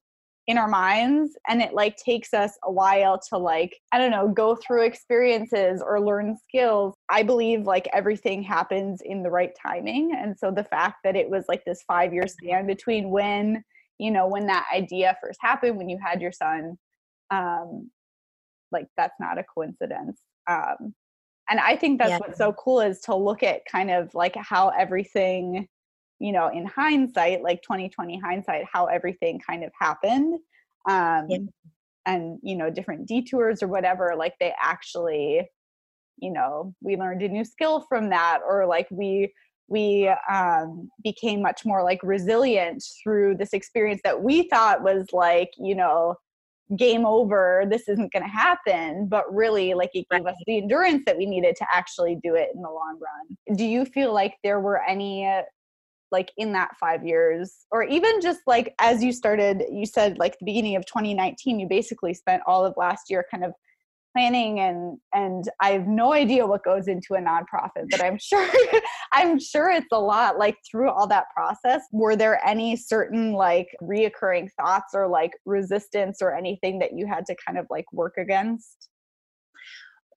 in 0.49 0.59
our 0.59 0.69
minds 0.69 1.37
and 1.49 1.63
it 1.63 1.73
like 1.73 1.97
takes 1.97 2.35
us 2.35 2.59
a 2.65 2.71
while 2.71 3.19
to 3.19 3.39
like 3.39 3.79
i 3.93 3.99
don't 3.99 4.11
know 4.11 4.29
go 4.29 4.57
through 4.57 4.83
experiences 4.83 5.81
or 5.85 6.01
learn 6.01 6.37
skills 6.37 6.95
i 7.09 7.23
believe 7.23 7.63
like 7.65 7.89
everything 7.93 8.43
happens 8.43 9.01
in 9.05 9.23
the 9.23 9.31
right 9.31 9.53
timing 9.61 10.13
and 10.17 10.37
so 10.37 10.51
the 10.51 10.65
fact 10.65 10.97
that 11.05 11.15
it 11.15 11.31
was 11.31 11.45
like 11.49 11.65
this 11.65 11.83
5 11.87 12.13
year 12.13 12.27
span 12.27 12.67
between 12.67 13.11
when 13.11 13.63
you 13.99 14.11
know 14.11 14.27
when 14.27 14.47
that 14.47 14.67
idea 14.75 15.17
first 15.23 15.39
happened 15.41 15.77
when 15.77 15.89
you 15.89 15.99
had 16.05 16.21
your 16.21 16.33
son 16.33 16.77
um 17.31 17.89
like 18.73 18.87
that's 18.97 19.21
not 19.21 19.39
a 19.39 19.45
coincidence 19.45 20.19
um 20.51 20.93
and 21.51 21.61
i 21.61 21.77
think 21.77 22.01
that's 22.01 22.11
yeah. 22.11 22.19
what's 22.19 22.39
so 22.39 22.53
cool 22.55 22.81
is 22.81 23.01
to 23.01 23.15
look 23.15 23.45
at 23.45 23.65
kind 23.71 23.93
of 23.93 24.13
like 24.13 24.35
how 24.35 24.71
everything 24.71 25.69
you 26.23 26.31
know 26.33 26.49
in 26.49 26.65
hindsight 26.65 27.43
like 27.43 27.61
2020 27.63 28.19
hindsight 28.21 28.65
how 28.73 28.87
everything 28.87 29.41
kind 29.45 29.65
of 29.65 29.71
happened 29.79 30.35
um 30.89 31.27
yeah. 31.29 31.39
and 32.07 32.39
you 32.43 32.55
know 32.55 32.71
different 32.71 33.07
detours 33.07 33.63
or 33.63 33.67
whatever 33.67 34.15
like 34.17 34.35
they 34.39 34.55
actually 34.63 35.43
you 36.19 36.33
know 36.33 36.73
we 36.81 36.97
learned 36.97 37.23
a 37.23 37.29
new 37.29 37.45
skill 37.45 37.85
from 37.89 38.09
that 38.09 38.39
or 38.49 38.67
like 38.67 38.87
we 38.91 39.33
we 39.69 40.13
um, 40.31 40.91
became 41.03 41.41
much 41.41 41.65
more 41.65 41.83
like 41.83 42.01
resilient 42.03 42.85
through 43.03 43.35
this 43.37 43.53
experience 43.55 44.01
that 44.05 44.23
we 44.23 44.49
thought 44.49 44.83
was 44.83 45.07
like 45.13 45.51
you 45.59 45.75
know 45.75 46.15
game 46.77 47.05
over 47.05 47.65
this 47.69 47.89
isn't 47.89 48.13
going 48.13 48.23
to 48.23 48.29
happen 48.29 49.07
but 49.09 49.25
really 49.35 49.75
like 49.75 49.91
it 49.93 50.07
gave 50.11 50.25
us 50.25 50.37
the 50.47 50.59
endurance 50.59 51.03
that 51.05 51.19
we 51.19 51.27
needed 51.27 51.57
to 51.57 51.67
actually 51.73 52.17
do 52.23 52.35
it 52.35 52.49
in 52.55 52.63
the 52.63 52.69
long 52.69 52.99
run 53.01 53.57
do 53.57 53.65
you 53.65 53.85
feel 53.85 54.15
like 54.15 54.37
there 54.43 54.61
were 54.61 54.81
any 54.85 55.27
like 56.13 56.31
in 56.37 56.53
that 56.53 56.77
five 56.79 57.05
years 57.05 57.65
or 57.71 57.83
even 57.83 58.21
just 58.21 58.41
like 58.47 58.75
as 58.79 59.03
you 59.03 59.13
started 59.13 59.63
you 59.71 59.87
said 59.87 60.19
like 60.19 60.39
the 60.39 60.45
beginning 60.45 60.77
of 60.77 60.87
2019 60.87 61.59
you 61.59 61.67
basically 61.69 62.15
spent 62.15 62.43
all 62.47 62.65
of 62.65 62.75
last 62.77 63.11
year 63.11 63.25
kind 63.31 63.45
of 63.45 63.53
planning 64.15 64.61
and 64.61 64.99
and 65.15 65.49
i 65.61 65.71
have 65.71 65.87
no 65.87 66.13
idea 66.13 66.47
what 66.47 66.63
goes 66.63 66.87
into 66.87 67.15
a 67.15 67.19
nonprofit 67.19 67.87
but 67.91 68.05
i'm 68.05 68.19
sure 68.21 68.47
i'm 69.15 69.41
sure 69.41 69.71
it's 69.71 69.87
a 69.93 69.99
lot 69.99 70.39
like 70.39 70.57
through 70.71 70.91
all 70.91 71.07
that 71.07 71.27
process. 71.35 71.83
Were 71.93 72.17
there 72.17 72.45
any 72.47 72.77
certain 72.77 73.33
like 73.33 73.69
reoccurring 73.83 74.51
thoughts 74.61 74.95
or 74.95 75.09
like 75.09 75.33
resistance 75.45 76.19
or 76.21 76.35
anything 76.35 76.79
that 76.81 76.97
you 76.97 77.07
had 77.07 77.27
to 77.27 77.37
kind 77.47 77.59
of 77.59 77.67
like 77.71 77.87
work 77.93 78.15
against? 78.19 78.89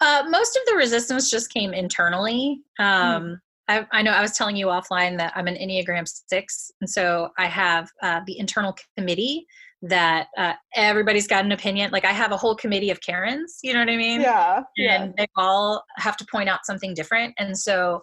Uh, 0.01 0.23
most 0.29 0.57
of 0.57 0.63
the 0.67 0.75
resistance 0.75 1.29
just 1.29 1.51
came 1.53 1.73
internally. 1.73 2.61
Um, 2.79 3.23
mm. 3.23 3.39
I, 3.67 3.85
I, 3.91 4.01
know 4.01 4.11
I 4.11 4.21
was 4.21 4.33
telling 4.33 4.55
you 4.55 4.67
offline 4.67 5.17
that 5.17 5.33
I'm 5.35 5.47
an 5.47 5.55
Enneagram 5.55 6.07
six, 6.29 6.71
and 6.81 6.89
so 6.89 7.29
I 7.37 7.47
have 7.47 7.89
uh, 8.03 8.21
the 8.25 8.37
internal 8.37 8.75
committee 8.97 9.45
that 9.81 10.27
uh, 10.37 10.53
everybody's 10.75 11.27
got 11.27 11.45
an 11.45 11.51
opinion. 11.51 11.91
Like 11.91 12.05
I 12.05 12.11
have 12.11 12.31
a 12.31 12.37
whole 12.37 12.55
committee 12.55 12.91
of 12.91 13.01
Karens, 13.01 13.59
you 13.63 13.73
know 13.73 13.79
what 13.79 13.89
I 13.89 13.97
mean? 13.97 14.21
Yeah. 14.21 14.57
And 14.57 14.65
yeah. 14.77 15.07
they 15.17 15.27
all 15.35 15.83
have 15.97 16.17
to 16.17 16.25
point 16.31 16.49
out 16.49 16.65
something 16.65 16.93
different, 16.93 17.33
and 17.37 17.57
so 17.57 18.01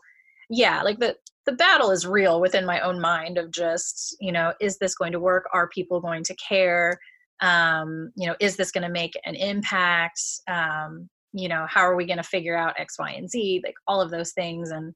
yeah, 0.50 0.82
like 0.82 0.98
the 0.98 1.16
the 1.46 1.52
battle 1.52 1.90
is 1.90 2.06
real 2.06 2.40
within 2.40 2.64
my 2.64 2.80
own 2.80 3.00
mind 3.00 3.36
of 3.38 3.50
just 3.50 4.16
you 4.20 4.32
know 4.32 4.52
is 4.60 4.78
this 4.78 4.94
going 4.94 5.12
to 5.12 5.20
work? 5.20 5.44
Are 5.52 5.68
people 5.68 6.00
going 6.00 6.24
to 6.24 6.36
care? 6.36 6.98
Um, 7.40 8.12
you 8.16 8.28
know, 8.28 8.36
is 8.40 8.56
this 8.56 8.70
going 8.70 8.84
to 8.84 8.88
make 8.88 9.12
an 9.24 9.34
impact? 9.34 10.20
Um, 10.48 11.08
you 11.32 11.48
know, 11.48 11.66
how 11.68 11.80
are 11.80 11.96
we 11.96 12.06
going 12.06 12.18
to 12.18 12.22
figure 12.22 12.56
out 12.56 12.78
X, 12.78 12.98
Y, 12.98 13.10
and 13.10 13.28
Z? 13.28 13.62
Like 13.64 13.74
all 13.86 14.00
of 14.00 14.10
those 14.10 14.32
things 14.32 14.70
and 14.70 14.92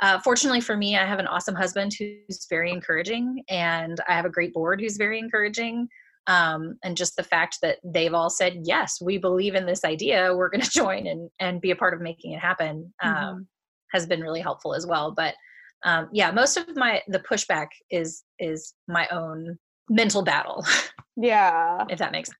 uh, 0.00 0.18
fortunately 0.20 0.60
for 0.60 0.76
me, 0.76 0.96
I 0.96 1.06
have 1.06 1.18
an 1.18 1.26
awesome 1.26 1.54
husband 1.54 1.92
who's 1.98 2.46
very 2.50 2.70
encouraging, 2.70 3.42
and 3.48 3.98
I 4.08 4.12
have 4.12 4.26
a 4.26 4.30
great 4.30 4.52
board 4.52 4.80
who's 4.80 4.96
very 4.96 5.18
encouraging. 5.18 5.88
Um, 6.26 6.76
and 6.82 6.96
just 6.96 7.16
the 7.16 7.22
fact 7.22 7.58
that 7.62 7.78
they've 7.84 8.12
all 8.12 8.30
said, 8.30 8.58
yes, 8.64 9.00
we 9.00 9.16
believe 9.16 9.54
in 9.54 9.64
this 9.64 9.84
idea, 9.84 10.34
we're 10.34 10.50
going 10.50 10.60
to 10.62 10.70
join 10.70 11.06
and, 11.06 11.30
and 11.40 11.60
be 11.60 11.70
a 11.70 11.76
part 11.76 11.94
of 11.94 12.00
making 12.00 12.32
it 12.32 12.40
happen 12.40 12.92
um, 13.02 13.14
mm-hmm. 13.14 13.42
has 13.92 14.06
been 14.06 14.20
really 14.20 14.40
helpful 14.40 14.74
as 14.74 14.86
well. 14.86 15.12
But 15.12 15.34
um, 15.84 16.08
yeah, 16.12 16.30
most 16.30 16.56
of 16.56 16.74
my 16.76 17.02
the 17.06 17.20
pushback 17.20 17.68
is 17.90 18.24
is 18.38 18.74
my 18.88 19.06
own 19.08 19.58
mental 19.88 20.22
battle. 20.22 20.64
Yeah, 21.18 21.86
if 21.88 21.98
that 22.00 22.12
makes 22.12 22.28
sense. 22.28 22.38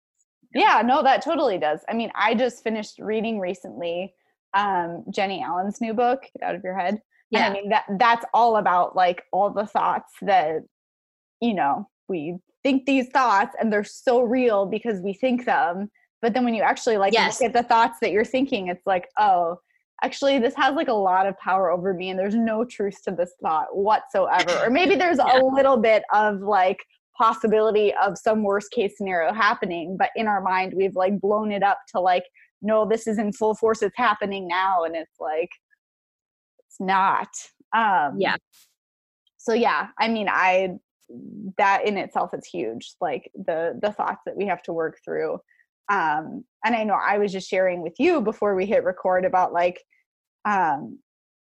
Yeah, 0.55 0.83
no, 0.85 1.03
that 1.03 1.25
totally 1.25 1.57
does. 1.57 1.81
I 1.89 1.95
mean, 1.95 2.11
I 2.15 2.35
just 2.35 2.63
finished 2.63 2.99
reading 2.99 3.39
recently 3.39 4.13
um, 4.53 5.03
Jennie 5.09 5.43
Allen's 5.43 5.81
new 5.81 5.95
book, 5.95 6.25
Get 6.39 6.47
Out 6.47 6.55
of 6.55 6.63
Your 6.63 6.79
Head 6.79 7.01
yeah. 7.31 7.47
And 7.47 7.57
I 7.57 7.61
mean 7.61 7.69
that 7.71 7.85
that's 7.99 8.25
all 8.33 8.57
about 8.57 8.97
like 8.97 9.23
all 9.33 9.51
the 9.51 9.67
thoughts 9.67 10.13
that 10.23 10.61
you 11.41 11.55
know, 11.55 11.89
we 12.09 12.39
think 12.63 12.87
these 12.87 13.09
thoughts 13.09 13.55
and 13.61 13.73
they're 13.73 13.85
so 13.85 14.23
real 14.23 14.67
because 14.67 15.01
we 15.01 15.13
think 15.13 15.45
them. 15.45 15.91
But 16.23 16.35
then 16.35 16.45
when 16.45 16.55
you 16.55 16.63
actually 16.63 16.97
like 16.97 17.13
yes. 17.13 17.41
look 17.41 17.49
at 17.49 17.53
the 17.53 17.69
thoughts 17.69 17.99
that 18.01 18.11
you're 18.11 18.25
thinking, 18.25 18.69
it's 18.69 18.87
like, 18.87 19.09
oh, 19.19 19.59
actually 20.03 20.39
this 20.39 20.55
has 20.57 20.75
like 20.75 20.89
a 20.89 20.93
lot 20.93 21.27
of 21.27 21.39
power 21.39 21.71
over 21.71 21.95
me 21.95 22.11
and 22.11 22.19
there's 22.19 22.35
no 22.35 22.65
truth 22.65 23.03
to 23.05 23.11
this 23.13 23.33
thought 23.43 23.67
whatsoever. 23.73 24.65
or 24.65 24.71
maybe 24.71 24.95
there's 24.95 25.19
yeah. 25.27 25.39
a 25.39 25.45
little 25.45 25.77
bit 25.77 26.03
of 26.13 26.41
like 26.41 26.79
possibility 27.17 27.95
of 27.95 28.19
some 28.19 28.43
worst 28.43 28.71
case 28.73 28.97
scenario 28.97 29.33
happening, 29.33 29.97
but 29.99 30.11
in 30.17 30.27
our 30.27 30.41
mind 30.43 30.75
we've 30.77 30.97
like 30.97 31.19
blown 31.21 31.51
it 31.51 31.63
up 31.63 31.79
to 31.95 32.01
like, 32.01 32.25
no, 32.63 32.87
this 32.87 33.07
is 33.07 33.19
in 33.19 33.33
full 33.33 33.55
force, 33.55 33.83
it's 33.83 33.97
happening 33.97 34.47
now. 34.49 34.85
And 34.85 34.97
it's 34.97 35.19
like, 35.21 35.51
not. 36.81 37.29
Um, 37.75 38.17
yeah. 38.19 38.37
So 39.37 39.53
yeah, 39.53 39.89
I 39.99 40.09
mean, 40.09 40.29
I 40.29 40.77
that 41.57 41.87
in 41.87 41.97
itself 41.97 42.31
is 42.35 42.47
huge. 42.47 42.95
Like 43.01 43.31
the 43.35 43.79
the 43.81 43.93
thoughts 43.93 44.23
that 44.27 44.37
we 44.37 44.47
have 44.47 44.63
to 44.65 44.73
work 44.73 44.99
through. 45.05 45.39
Um, 45.89 46.45
and 46.65 46.75
I 46.75 46.83
know 46.83 46.95
I 46.95 47.19
was 47.19 47.31
just 47.31 47.49
sharing 47.49 47.81
with 47.81 47.95
you 47.99 48.21
before 48.21 48.57
we 48.57 48.67
hit 48.67 48.83
record 48.83 49.25
about 49.25 49.53
like, 49.53 49.81
um, 50.45 50.99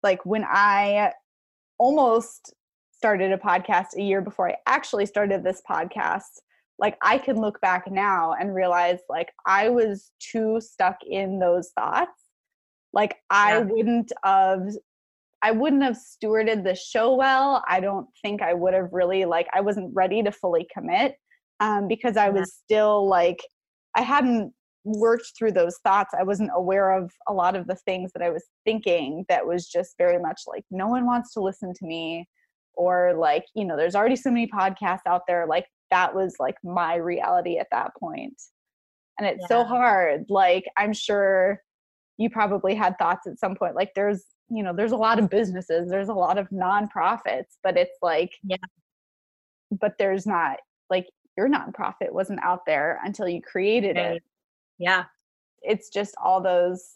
like 0.04 0.25
when 0.25 0.44
I 0.44 1.12
almost 1.76 2.54
started 2.92 3.32
a 3.32 3.38
podcast 3.38 3.97
a 3.97 4.02
year 4.02 4.20
before 4.20 4.49
I 4.49 4.56
actually 4.66 5.06
started 5.06 5.42
this 5.42 5.61
podcast 5.68 6.40
like 6.78 6.97
I 7.02 7.18
can 7.18 7.40
look 7.40 7.61
back 7.61 7.90
now 7.90 8.35
and 8.38 8.54
realize 8.54 9.00
like 9.08 9.32
I 9.47 9.68
was 9.68 10.12
too 10.20 10.61
stuck 10.61 10.99
in 11.04 11.38
those 11.38 11.70
thoughts. 11.70 12.23
Like 12.92 13.16
I 13.30 13.58
yeah. 13.58 13.64
wouldn't 13.64 14.12
have 14.25 14.62
I 15.42 15.52
wouldn't 15.52 15.83
have 15.83 15.97
stewarded 15.97 16.64
the 16.64 16.75
show 16.75 17.14
well. 17.14 17.62
I 17.68 17.80
don't 17.80 18.07
think 18.23 18.42
I 18.42 18.54
would 18.54 18.75
have 18.75 18.88
really 18.92 19.25
like 19.25 19.47
I 19.54 19.61
wasn't 19.61 19.95
ready 19.95 20.23
to 20.23 20.33
fully 20.33 20.66
commit 20.73 21.14
um, 21.61 21.88
because 21.88 22.16
I 22.16 22.28
was 22.28 22.54
still 22.54 23.09
like 23.09 23.38
I 23.95 24.02
hadn't 24.02 24.52
worked 24.85 25.33
through 25.37 25.52
those 25.52 25.76
thoughts. 25.85 26.14
I 26.18 26.23
wasn't 26.23 26.50
aware 26.54 26.92
of 26.92 27.11
a 27.28 27.33
lot 27.33 27.57
of 27.57 27.66
the 27.66 27.75
things 27.75 28.12
that 28.14 28.23
I 28.23 28.30
was 28.30 28.45
thinking 28.64 29.25
that 29.28 29.47
was 29.47 29.68
just 29.68 29.95
very 29.99 30.18
much 30.18 30.42
like 30.47 30.64
no 30.71 30.88
one 30.88 31.07
wants 31.07 31.33
to 31.35 31.40
listen 31.40 31.73
to 31.75 31.87
me 31.87 32.26
or 32.78 33.12
like 33.18 33.45
you 33.54 33.64
know 33.64 33.76
there's 33.76 33.95
already 33.95 34.16
so 34.16 34.30
many 34.30 34.47
podcasts 34.47 35.07
out 35.07 35.23
there 35.26 35.47
like 35.47 35.66
that 35.90 36.14
was 36.14 36.37
like 36.38 36.54
my 36.62 36.95
reality 36.95 37.59
at 37.59 37.66
that 37.73 37.90
point 37.99 38.40
and 39.18 39.28
it's 39.28 39.42
yeah. 39.42 39.49
so 39.49 39.64
hard 39.64 40.25
like 40.30 40.64
i'm 40.78 40.92
sure 40.92 41.61
you 42.16 42.30
probably 42.30 42.75
had 42.75 42.97
thoughts 42.99 43.26
at 43.26 43.38
some 43.38 43.54
point 43.54 43.75
like 43.75 43.90
there's 43.95 44.25
you 44.50 44.62
know 44.62 44.73
there's 44.73 44.93
a 44.93 44.97
lot 44.97 45.19
of 45.19 45.28
businesses 45.31 45.90
there's 45.90 46.09
a 46.09 46.14
lot 46.14 46.38
of 46.38 46.49
nonprofits 46.50 47.57
but 47.62 47.76
it's 47.76 47.99
like 48.02 48.33
yeah. 48.43 48.57
but 49.81 49.95
there's 49.99 50.26
not 50.26 50.59
like 50.90 51.07
your 51.37 51.49
nonprofit 51.49 52.11
wasn't 52.11 52.40
out 52.43 52.64
there 52.67 53.00
until 53.05 53.28
you 53.28 53.40
created 53.43 53.97
right. 53.97 54.17
it 54.17 54.23
yeah. 54.78 55.05
It's 55.62 55.88
just 55.88 56.14
all 56.23 56.40
those 56.40 56.95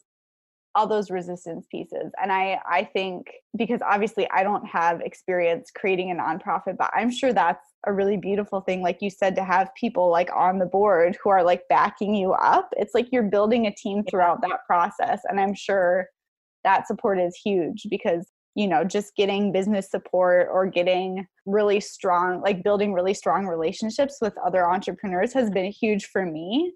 all 0.74 0.86
those 0.86 1.10
resistance 1.10 1.66
pieces 1.70 2.10
and 2.22 2.32
i 2.32 2.58
i 2.66 2.82
think 2.82 3.30
because 3.58 3.82
obviously 3.82 4.26
i 4.30 4.42
don't 4.42 4.66
have 4.66 5.02
experience 5.02 5.70
creating 5.70 6.10
a 6.10 6.14
nonprofit 6.14 6.78
but 6.78 6.90
i'm 6.94 7.10
sure 7.10 7.30
that's 7.30 7.66
a 7.86 7.92
really 7.92 8.16
beautiful 8.16 8.62
thing 8.62 8.80
like 8.80 9.02
you 9.02 9.10
said 9.10 9.34
to 9.34 9.44
have 9.44 9.68
people 9.74 10.10
like 10.10 10.30
on 10.34 10.58
the 10.58 10.64
board 10.64 11.18
who 11.22 11.28
are 11.28 11.42
like 11.42 11.62
backing 11.68 12.14
you 12.14 12.32
up. 12.32 12.72
It's 12.78 12.94
like 12.94 13.08
you're 13.12 13.24
building 13.24 13.66
a 13.66 13.74
team 13.74 14.02
throughout 14.04 14.40
that 14.40 14.60
process 14.66 15.20
and 15.28 15.38
i'm 15.38 15.52
sure 15.52 16.08
that 16.64 16.86
support 16.86 17.18
is 17.18 17.36
huge 17.36 17.86
because 17.90 18.26
you 18.54 18.66
know 18.68 18.84
just 18.84 19.16
getting 19.16 19.52
business 19.52 19.90
support 19.90 20.48
or 20.50 20.66
getting 20.66 21.26
really 21.46 21.80
strong 21.80 22.40
like 22.42 22.62
building 22.62 22.92
really 22.92 23.14
strong 23.14 23.46
relationships 23.46 24.18
with 24.20 24.34
other 24.44 24.68
entrepreneurs 24.68 25.32
has 25.32 25.50
been 25.50 25.70
huge 25.70 26.06
for 26.06 26.24
me. 26.24 26.72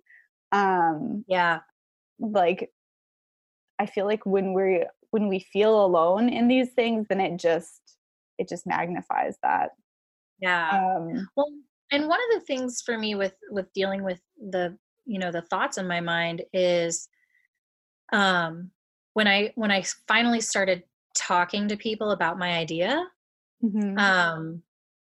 Um 0.53 1.25
yeah. 1.29 1.61
like 2.19 2.71
i 3.79 3.85
feel 3.85 4.07
like 4.07 4.25
when 4.25 4.55
we're 4.55 4.87
when 5.11 5.29
we 5.29 5.41
feel 5.41 5.85
alone 5.85 6.31
in 6.31 6.49
these 6.49 6.71
things 6.73 7.07
then 7.09 7.21
it 7.21 7.39
just 7.39 7.97
it 8.39 8.49
just 8.49 8.67
magnifies 8.67 9.37
that. 9.43 9.71
Yeah. 10.41 10.97
Um, 10.97 11.29
well 11.37 11.49
and 11.93 12.09
one 12.09 12.19
of 12.21 12.41
the 12.41 12.47
things 12.47 12.83
for 12.85 12.99
me 12.99 13.15
with 13.15 13.35
with 13.51 13.73
dealing 13.73 14.03
with 14.03 14.21
the 14.51 14.77
you 15.05 15.19
know 15.19 15.31
the 15.31 15.43
thoughts 15.43 15.79
in 15.79 15.87
my 15.87 16.01
mind 16.01 16.43
is 16.53 17.09
um 18.13 18.71
when 19.17 19.27
I 19.27 19.51
when 19.55 19.71
I 19.71 19.83
finally 20.07 20.43
started 20.43 20.83
talking 21.17 21.69
to 21.69 21.77
people 21.79 22.11
about 22.11 22.39
my 22.39 22.51
idea, 22.51 23.03
mm-hmm. 23.65 23.99
um, 23.99 24.63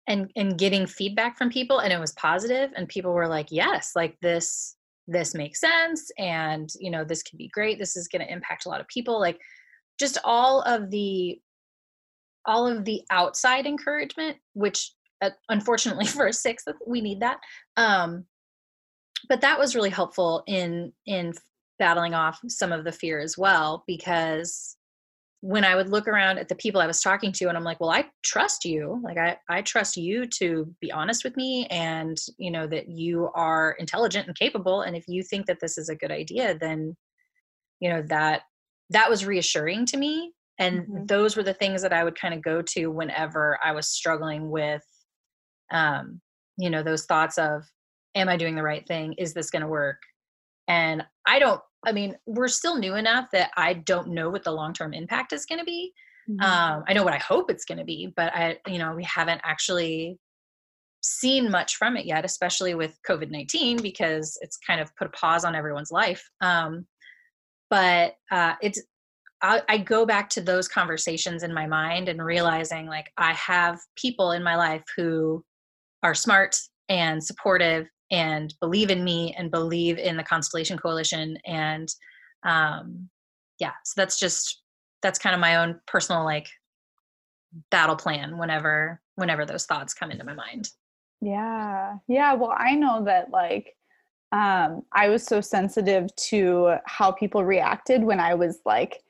and 0.08 0.32
and 0.38 0.58
getting 0.58 0.88
feedback 0.88 1.38
from 1.38 1.50
people, 1.50 1.80
and 1.80 1.92
it 1.92 2.00
was 2.00 2.14
positive, 2.14 2.72
and 2.78 2.88
people 2.88 3.12
were 3.12 3.28
like, 3.28 3.48
"Yes, 3.52 3.92
like 3.98 4.18
this 4.22 4.78
this 5.06 5.36
makes 5.36 5.60
sense, 5.60 6.12
and 6.18 6.70
you 6.80 6.90
know 6.90 7.04
this 7.04 7.22
could 7.22 7.38
be 7.38 7.50
great. 7.50 7.78
This 7.78 7.98
is 7.98 8.08
going 8.08 8.26
to 8.26 8.32
impact 8.32 8.66
a 8.66 8.70
lot 8.70 8.80
of 8.80 8.88
people." 8.88 9.20
Like 9.20 9.38
just 10.00 10.18
all 10.24 10.62
of 10.62 10.90
the 10.92 11.42
all 12.46 12.66
of 12.68 12.86
the 12.86 13.02
outside 13.12 13.66
encouragement, 13.66 14.38
which 14.54 14.94
uh, 15.22 15.32
unfortunately 15.50 16.06
for 16.18 16.28
a 16.28 16.32
sixth 16.32 16.70
we 16.88 17.02
need 17.02 17.20
that. 17.20 17.40
Um, 17.76 18.24
but 19.28 19.42
that 19.42 19.60
was 19.60 19.76
really 19.76 19.90
helpful 19.90 20.42
in 20.48 20.94
in 21.06 21.34
battling 21.80 22.14
off 22.14 22.40
some 22.48 22.72
of 22.72 22.84
the 22.84 22.92
fear 22.92 23.20
as 23.20 23.38
well 23.38 23.84
because 23.88 24.76
when 25.42 25.64
I 25.64 25.76
would 25.76 25.90
look 25.90 26.08
around 26.08 26.38
at 26.38 26.50
the 26.50 26.56
people 26.56 26.82
I 26.82 26.88
was 26.88 27.02
talking 27.02 27.32
to 27.32 27.48
and 27.48 27.58
I'm 27.58 27.64
like, 27.64 27.80
well, 27.80 27.90
I 27.90 28.06
trust 28.24 28.66
you. 28.66 29.00
Like 29.02 29.18
I, 29.18 29.38
I 29.48 29.62
trust 29.62 29.96
you 29.96 30.26
to 30.40 30.74
be 30.82 30.92
honest 30.92 31.24
with 31.24 31.38
me 31.38 31.66
and 31.68 32.18
you 32.38 32.52
know 32.52 32.68
that 32.68 32.90
you 32.90 33.30
are 33.36 33.78
intelligent 33.80 34.28
and 34.28 34.38
capable. 34.38 34.82
And 34.82 34.98
if 34.98 35.06
you 35.08 35.24
think 35.24 35.46
that 35.46 35.62
this 35.62 35.78
is 35.78 35.88
a 35.88 35.96
good 35.96 36.12
idea, 36.12 36.58
then 36.58 36.96
you 37.80 37.90
know 37.90 38.02
that 38.10 38.42
that 38.90 39.10
was 39.10 39.26
reassuring 39.26 39.86
to 39.88 39.98
me. 39.98 40.34
And 40.58 40.82
mm-hmm. 40.82 41.06
those 41.06 41.38
were 41.38 41.44
the 41.44 41.54
things 41.54 41.82
that 41.84 41.94
I 41.94 42.04
would 42.04 42.20
kind 42.20 42.34
of 42.34 42.42
go 42.42 42.62
to 42.62 42.88
whenever 42.88 43.58
I 43.64 43.72
was 43.72 43.88
struggling 43.88 44.50
with 44.50 44.84
um, 45.72 46.20
you 46.58 46.70
know, 46.70 46.84
those 46.84 47.06
thoughts 47.06 47.38
of, 47.38 47.64
am 48.16 48.28
I 48.28 48.38
doing 48.38 48.56
the 48.56 48.64
right 48.64 48.86
thing? 48.86 49.14
Is 49.14 49.34
this 49.34 49.50
gonna 49.50 49.68
work? 49.68 50.02
And 50.68 51.04
I 51.26 51.40
don't 51.40 51.62
I 51.86 51.92
mean, 51.92 52.16
we're 52.26 52.48
still 52.48 52.78
new 52.78 52.96
enough 52.96 53.28
that 53.32 53.52
I 53.56 53.74
don't 53.74 54.10
know 54.10 54.30
what 54.30 54.44
the 54.44 54.52
long 54.52 54.74
term 54.74 54.94
impact 54.94 55.34
is 55.34 55.46
going 55.46 55.60
to 55.60 55.66
be. 55.66 55.94
Mm-hmm. 56.30 56.42
Um, 56.42 56.84
I 56.88 56.94
know 56.94 57.04
what 57.04 57.14
I 57.14 57.18
hope 57.18 57.50
it's 57.50 57.66
going 57.66 57.78
to 57.78 57.86
be, 57.86 58.14
but 58.16 58.34
I, 58.34 58.58
you 58.68 58.78
know, 58.78 58.94
we 58.96 59.04
haven't 59.04 59.42
actually 59.44 60.20
seen 61.02 61.50
much 61.50 61.78
from 61.78 61.96
it 61.96 62.06
yet, 62.06 62.26
especially 62.26 62.76
with 62.76 62.98
COVID 63.08 63.32
19, 63.32 63.82
because 63.82 64.38
it's 64.42 64.58
kind 64.58 64.82
of 64.82 64.96
put 64.96 65.08
a 65.08 65.12
pause 65.12 65.46
on 65.46 65.56
everyone's 65.56 65.92
life. 65.92 66.30
Um, 66.42 66.86
but 67.70 68.16
uh, 68.32 68.56
it's, 68.62 68.82
I, 69.42 69.62
I 69.70 69.78
go 69.78 70.06
back 70.06 70.30
to 70.32 70.42
those 70.42 70.68
conversations 70.68 71.44
in 71.44 71.54
my 71.54 71.66
mind 71.66 72.10
and 72.10 72.24
realizing 72.24 72.88
like 72.88 73.12
I 73.18 73.34
have 73.34 73.80
people 73.96 74.32
in 74.32 74.44
my 74.44 74.56
life 74.56 74.84
who 74.98 75.44
are 76.04 76.14
smart 76.14 76.58
and 76.90 77.24
supportive 77.24 77.88
and 78.12 78.54
believe 78.60 78.90
in 78.90 79.04
me 79.04 79.36
and 79.38 79.52
believe 79.52 79.98
in 79.98 80.18
the 80.18 80.24
Constellation 80.24 80.78
Coalition. 80.78 81.38
And 81.46 81.88
um, 82.44 83.10
yeah, 83.60 83.74
so 83.84 83.94
that's 83.98 84.20
just 84.20 84.62
that's 85.02 85.20
kind 85.20 85.34
of 85.34 85.42
my 85.42 85.58
own 85.58 85.80
personal 85.88 86.24
like 86.24 86.48
battle 87.72 87.96
plan 87.96 88.38
whenever 88.38 89.02
whenever 89.16 89.46
those 89.46 89.66
thoughts 89.66 89.94
come 89.94 90.12
into 90.12 90.26
my 90.26 90.34
mind. 90.34 90.70
Yeah. 91.22 91.98
Yeah. 92.08 92.34
Well, 92.34 92.54
I 92.56 92.76
know 92.76 93.04
that 93.06 93.30
like 93.32 93.76
um, 94.32 94.84
I 94.94 95.10
was 95.10 95.24
so 95.24 95.42
sensitive 95.42 96.16
to 96.16 96.76
how 96.86 97.12
people 97.12 97.44
reacted 97.44 98.04
when 98.04 98.20
I 98.20 98.36
was 98.36 98.60
like, 98.66 99.02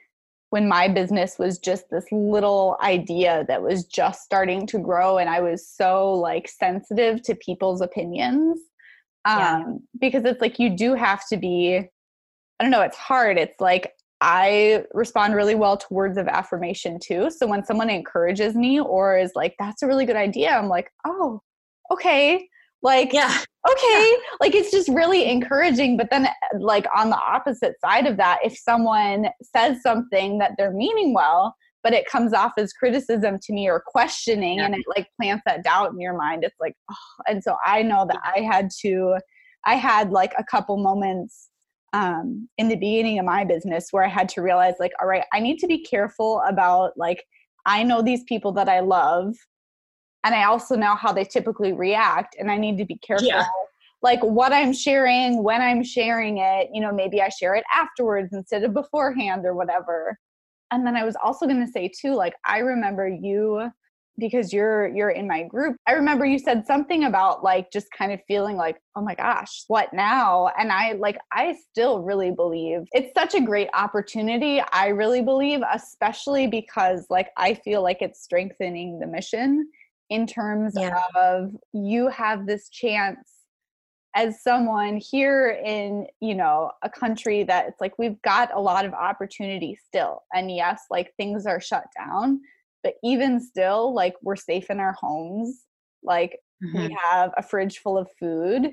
when 0.50 0.68
my 0.68 0.88
business 0.88 1.38
was 1.38 1.60
just 1.60 1.90
this 1.92 2.06
little 2.12 2.78
idea 2.82 3.46
that 3.48 3.62
was 3.62 3.86
just 3.86 4.24
starting 4.24 4.66
to 4.68 4.80
grow. 4.80 5.18
And 5.18 5.30
I 5.30 5.42
was 5.42 5.68
so 5.68 6.12
like 6.14 6.48
sensitive 6.48 7.22
to 7.24 7.36
people's 7.36 7.82
opinions 7.82 8.60
um 9.26 9.40
yeah. 9.40 9.66
because 10.00 10.24
it's 10.26 10.42
like 10.42 10.60
you 10.60 10.70
do 10.70 10.94
have 10.94 11.28
to 11.28 11.38
be 11.38 11.78
i 11.78 12.64
don't 12.64 12.72
know 12.72 12.82
it's 12.82 12.98
hard 12.98 13.38
it's 13.38 13.60
like 13.60 13.94
i 14.22 14.84
respond 14.94 15.36
really 15.36 15.56
well 15.56 15.78
to 15.78 15.86
words 15.92 16.18
of 16.18 16.28
affirmation 16.28 17.00
too 17.02 17.30
so 17.30 17.48
when 17.48 17.64
someone 17.64 17.90
encourages 17.90 18.56
me 18.56 18.80
or 18.80 19.18
is 19.18 19.32
like 19.36 19.56
that's 19.60 19.82
a 19.82 19.88
really 19.88 20.06
good 20.06 20.16
idea 20.16 20.52
i'm 20.52 20.68
like 20.68 20.92
oh 21.06 21.42
okay 21.92 22.48
like 22.82 23.12
yeah 23.12 23.38
okay 23.70 24.12
yeah. 24.12 24.18
like 24.40 24.56
it's 24.56 24.72
just 24.72 24.88
really 24.90 25.30
encouraging 25.30 25.98
but 25.98 26.10
then 26.10 26.28
like 26.60 26.86
on 26.96 27.10
the 27.10 27.18
opposite 27.18 27.76
side 27.82 28.06
of 28.06 28.18
that 28.18 28.40
if 28.44 28.58
someone 28.58 29.28
says 29.42 29.82
something 29.82 30.38
that 30.38 30.52
they're 30.58 30.72
meaning 30.72 31.14
well 31.14 31.54
but 31.84 31.94
it 31.94 32.06
comes 32.08 32.34
off 32.34 32.54
as 32.58 32.74
criticism 32.74 33.38
to 33.42 33.54
me 33.54 33.70
or 33.70 33.82
questioning 33.86 34.58
yeah. 34.58 34.66
and 34.66 34.76
it 34.76 34.84
like 34.96 35.08
plants 35.20 35.44
that 35.46 35.64
doubt 35.64 35.92
in 35.92 36.00
your 36.00 36.18
mind 36.18 36.44
it's 36.44 36.60
like 36.60 36.74
oh. 36.92 36.96
and 37.28 37.44
so 37.44 37.56
i 37.66 37.82
know 37.82 38.06
that 38.08 38.20
i 38.24 38.40
had 38.42 38.70
to 38.82 39.16
i 39.66 39.76
had 39.76 40.12
like 40.12 40.34
a 40.38 40.44
couple 40.44 40.78
moments 40.78 41.50
um, 41.92 42.48
in 42.60 42.68
the 42.68 42.76
beginning 42.76 43.18
of 43.18 43.26
my 43.26 43.44
business 43.44 43.88
where 43.92 44.04
i 44.04 44.08
had 44.08 44.30
to 44.30 44.42
realize 44.42 44.76
like 44.80 44.92
all 45.02 45.08
right 45.08 45.24
i 45.34 45.40
need 45.40 45.58
to 45.58 45.68
be 45.68 45.84
careful 45.84 46.42
about 46.48 46.92
like 46.98 47.24
i 47.66 47.82
know 47.84 48.02
these 48.02 48.24
people 48.26 48.52
that 48.52 48.70
i 48.70 48.80
love 48.80 49.34
and 50.24 50.36
i 50.36 50.44
also 50.44 50.76
know 50.76 50.96
how 50.96 51.12
they 51.12 51.24
typically 51.24 51.74
react 51.74 52.36
and 52.40 52.52
i 52.52 52.58
need 52.58 52.78
to 52.78 52.86
be 52.86 53.00
careful 53.00 53.28
yeah. 53.28 53.44
like 54.04 54.22
what 54.22 54.54
i'm 54.54 54.72
sharing 54.72 55.42
when 55.44 55.64
i'm 55.64 55.84
sharing 55.84 56.38
it 56.38 56.68
you 56.72 56.80
know 56.80 56.94
maybe 56.94 57.24
i 57.24 57.30
share 57.30 57.56
it 57.56 57.64
afterwards 57.76 58.30
instead 58.34 58.64
of 58.64 58.72
beforehand 58.72 59.44
or 59.44 59.56
whatever 59.56 60.16
and 60.72 60.86
then 60.86 60.96
i 60.96 61.04
was 61.04 61.16
also 61.24 61.46
going 61.46 61.66
to 61.66 61.72
say 61.72 61.90
too 61.90 62.14
like 62.16 62.34
i 62.46 62.60
remember 62.60 63.08
you 63.08 63.70
because 64.20 64.52
you're 64.52 64.88
you're 64.90 65.10
in 65.10 65.28
my 65.28 65.44
group 65.44 65.78
i 65.88 65.94
remember 65.94 66.26
you 66.26 66.38
said 66.38 66.66
something 66.66 67.06
about 67.06 67.44
like 67.44 67.72
just 67.72 67.88
kind 67.98 68.12
of 68.12 68.20
feeling 68.28 68.58
like 68.58 68.78
oh 68.96 69.02
my 69.02 69.16
gosh 69.16 69.64
what 69.68 69.92
now 69.94 70.50
and 70.60 70.72
i 70.72 70.92
like 70.94 71.18
i 71.32 71.56
still 71.70 72.02
really 72.02 72.32
believe 72.32 72.82
it's 72.92 73.14
such 73.18 73.34
a 73.34 73.42
great 73.42 73.70
opportunity 73.74 74.62
i 74.74 74.88
really 74.88 75.22
believe 75.22 75.62
especially 75.74 76.48
because 76.48 77.06
like 77.10 77.30
i 77.38 77.54
feel 77.54 77.82
like 77.82 78.02
it's 78.02 78.22
strengthening 78.22 79.00
the 79.00 79.08
mission 79.08 79.68
in 80.10 80.28
terms 80.28 80.74
yeah. 80.76 81.02
of 81.16 81.52
you 81.72 82.08
have 82.10 82.46
this 82.46 82.70
chance 82.70 83.39
as 84.16 84.42
someone 84.42 84.98
here 84.98 85.60
in 85.64 86.08
you 86.20 86.34
know 86.34 86.72
a 86.82 86.90
country 86.90 87.44
that 87.44 87.68
it's 87.68 87.82
like 87.82 87.98
we've 88.00 88.22
got 88.22 88.54
a 88.54 88.60
lot 88.60 88.86
of 88.86 88.94
opportunity 88.94 89.78
still 89.88 90.24
and 90.34 90.52
yes 90.52 90.86
like 90.90 91.14
things 91.18 91.46
are 91.46 91.62
shut 91.62 91.86
down 91.98 92.40
but 92.84 92.94
even 93.04 93.40
still 93.40 93.94
like 93.94 94.16
we're 94.22 94.36
safe 94.36 94.70
in 94.70 94.80
our 94.80 94.94
homes 94.94 95.66
like 96.04 96.40
mm-hmm. 96.64 96.88
we 96.88 96.98
have 97.12 97.32
a 97.38 97.44
fridge 97.44 97.80
full 97.80 97.98
of 97.98 98.10
food 98.20 98.72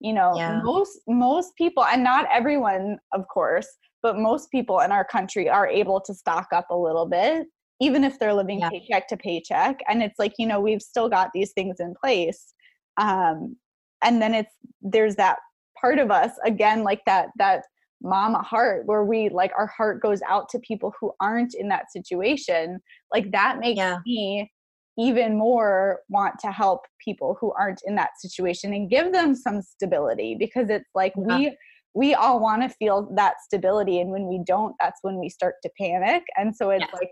you 0.00 0.12
know 0.12 0.32
yeah. 0.36 0.60
most 0.62 1.00
most 1.08 1.54
people 1.56 1.84
and 1.84 2.04
not 2.04 2.26
everyone 2.32 2.98
of 3.12 3.26
course 3.28 3.68
but 4.00 4.16
most 4.16 4.48
people 4.50 4.78
in 4.80 4.92
our 4.92 5.04
country 5.04 5.48
are 5.48 5.66
able 5.66 6.00
to 6.00 6.14
stock 6.14 6.46
up 6.52 6.66
a 6.70 6.76
little 6.76 7.06
bit 7.06 7.46
even 7.80 8.04
if 8.04 8.18
they're 8.18 8.34
living 8.34 8.60
yeah. 8.60 8.70
paycheck 8.70 9.08
to 9.08 9.16
paycheck 9.16 9.80
and 9.88 10.02
it's 10.02 10.18
like 10.20 10.34
you 10.38 10.46
know 10.46 10.60
we've 10.60 10.82
still 10.82 11.08
got 11.08 11.30
these 11.34 11.52
things 11.52 11.80
in 11.80 11.94
place 12.00 12.54
um 13.00 13.56
and 14.02 14.20
then 14.20 14.34
it's 14.34 14.54
there's 14.82 15.16
that 15.16 15.38
part 15.80 15.98
of 15.98 16.10
us 16.10 16.32
again 16.44 16.82
like 16.82 17.00
that 17.06 17.28
that 17.36 17.64
mama 18.02 18.42
heart 18.42 18.86
where 18.86 19.04
we 19.04 19.28
like 19.28 19.50
our 19.58 19.66
heart 19.66 20.00
goes 20.00 20.20
out 20.28 20.48
to 20.48 20.58
people 20.60 20.92
who 21.00 21.12
aren't 21.20 21.54
in 21.54 21.68
that 21.68 21.90
situation 21.90 22.78
like 23.12 23.30
that 23.32 23.58
makes 23.58 23.76
yeah. 23.78 23.98
me 24.06 24.50
even 24.98 25.36
more 25.36 26.00
want 26.08 26.34
to 26.40 26.50
help 26.50 26.82
people 27.04 27.36
who 27.40 27.52
aren't 27.58 27.80
in 27.86 27.94
that 27.94 28.10
situation 28.18 28.72
and 28.72 28.90
give 28.90 29.12
them 29.12 29.34
some 29.34 29.62
stability 29.62 30.36
because 30.38 30.70
it's 30.70 30.90
like 30.94 31.12
yeah. 31.16 31.36
we 31.36 31.56
we 31.94 32.14
all 32.14 32.38
want 32.38 32.62
to 32.62 32.68
feel 32.68 33.12
that 33.16 33.34
stability 33.40 34.00
and 34.00 34.10
when 34.10 34.26
we 34.26 34.40
don't 34.46 34.74
that's 34.80 35.00
when 35.02 35.18
we 35.18 35.28
start 35.28 35.54
to 35.62 35.70
panic 35.80 36.22
and 36.36 36.54
so 36.54 36.70
it's 36.70 36.84
yeah. 36.92 36.98
like 36.98 37.10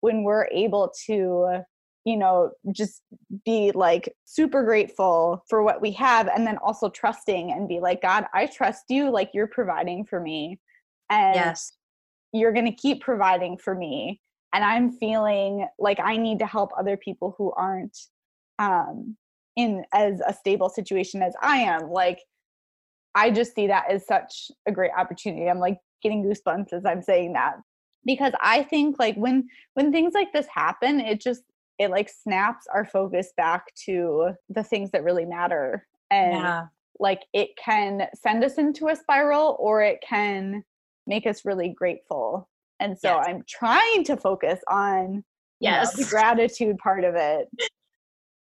when 0.00 0.22
we're 0.22 0.46
able 0.52 0.92
to 1.06 1.62
you 2.06 2.16
know, 2.16 2.52
just 2.70 3.02
be 3.44 3.72
like 3.74 4.14
super 4.24 4.62
grateful 4.62 5.44
for 5.50 5.64
what 5.64 5.82
we 5.82 5.90
have 5.90 6.28
and 6.28 6.46
then 6.46 6.56
also 6.58 6.88
trusting 6.88 7.50
and 7.50 7.68
be 7.68 7.80
like, 7.80 8.00
God, 8.00 8.26
I 8.32 8.46
trust 8.46 8.84
you, 8.88 9.10
like 9.10 9.30
you're 9.34 9.48
providing 9.48 10.04
for 10.04 10.20
me. 10.20 10.60
And 11.10 11.34
yes. 11.34 11.72
you're 12.32 12.52
going 12.52 12.64
to 12.64 12.72
keep 12.72 13.02
providing 13.02 13.58
for 13.58 13.74
me. 13.74 14.20
And 14.54 14.62
I'm 14.62 14.92
feeling 14.92 15.66
like 15.80 15.98
I 15.98 16.16
need 16.16 16.38
to 16.38 16.46
help 16.46 16.70
other 16.78 16.96
people 16.96 17.34
who 17.36 17.52
aren't 17.56 17.98
um, 18.60 19.16
in 19.56 19.84
as 19.92 20.20
a 20.24 20.32
stable 20.32 20.68
situation 20.68 21.22
as 21.22 21.34
I 21.42 21.58
am. 21.58 21.90
Like, 21.90 22.20
I 23.16 23.32
just 23.32 23.52
see 23.56 23.66
that 23.66 23.90
as 23.90 24.06
such 24.06 24.52
a 24.66 24.70
great 24.70 24.92
opportunity. 24.96 25.48
I'm 25.50 25.58
like 25.58 25.78
getting 26.04 26.22
goosebumps 26.22 26.72
as 26.72 26.84
I'm 26.86 27.02
saying 27.02 27.32
that 27.32 27.56
because 28.04 28.32
I 28.40 28.62
think 28.62 28.96
like 29.00 29.16
when 29.16 29.48
when 29.74 29.90
things 29.90 30.14
like 30.14 30.32
this 30.32 30.46
happen, 30.54 31.00
it 31.00 31.20
just 31.20 31.42
it 31.78 31.90
like 31.90 32.08
snaps 32.08 32.66
our 32.72 32.84
focus 32.84 33.32
back 33.36 33.66
to 33.74 34.30
the 34.48 34.62
things 34.62 34.90
that 34.90 35.04
really 35.04 35.24
matter 35.24 35.86
and 36.10 36.32
yeah. 36.32 36.66
like 36.98 37.22
it 37.32 37.50
can 37.62 38.06
send 38.14 38.42
us 38.44 38.54
into 38.54 38.88
a 38.88 38.96
spiral 38.96 39.56
or 39.58 39.82
it 39.82 39.98
can 40.06 40.62
make 41.06 41.26
us 41.26 41.44
really 41.44 41.68
grateful 41.68 42.48
and 42.80 42.98
so 42.98 43.16
yes. 43.16 43.26
i'm 43.28 43.42
trying 43.48 44.04
to 44.04 44.16
focus 44.16 44.60
on 44.68 45.22
yes 45.60 45.96
know, 45.96 46.04
the 46.04 46.10
gratitude 46.10 46.76
part 46.78 47.04
of 47.04 47.14
it 47.14 47.48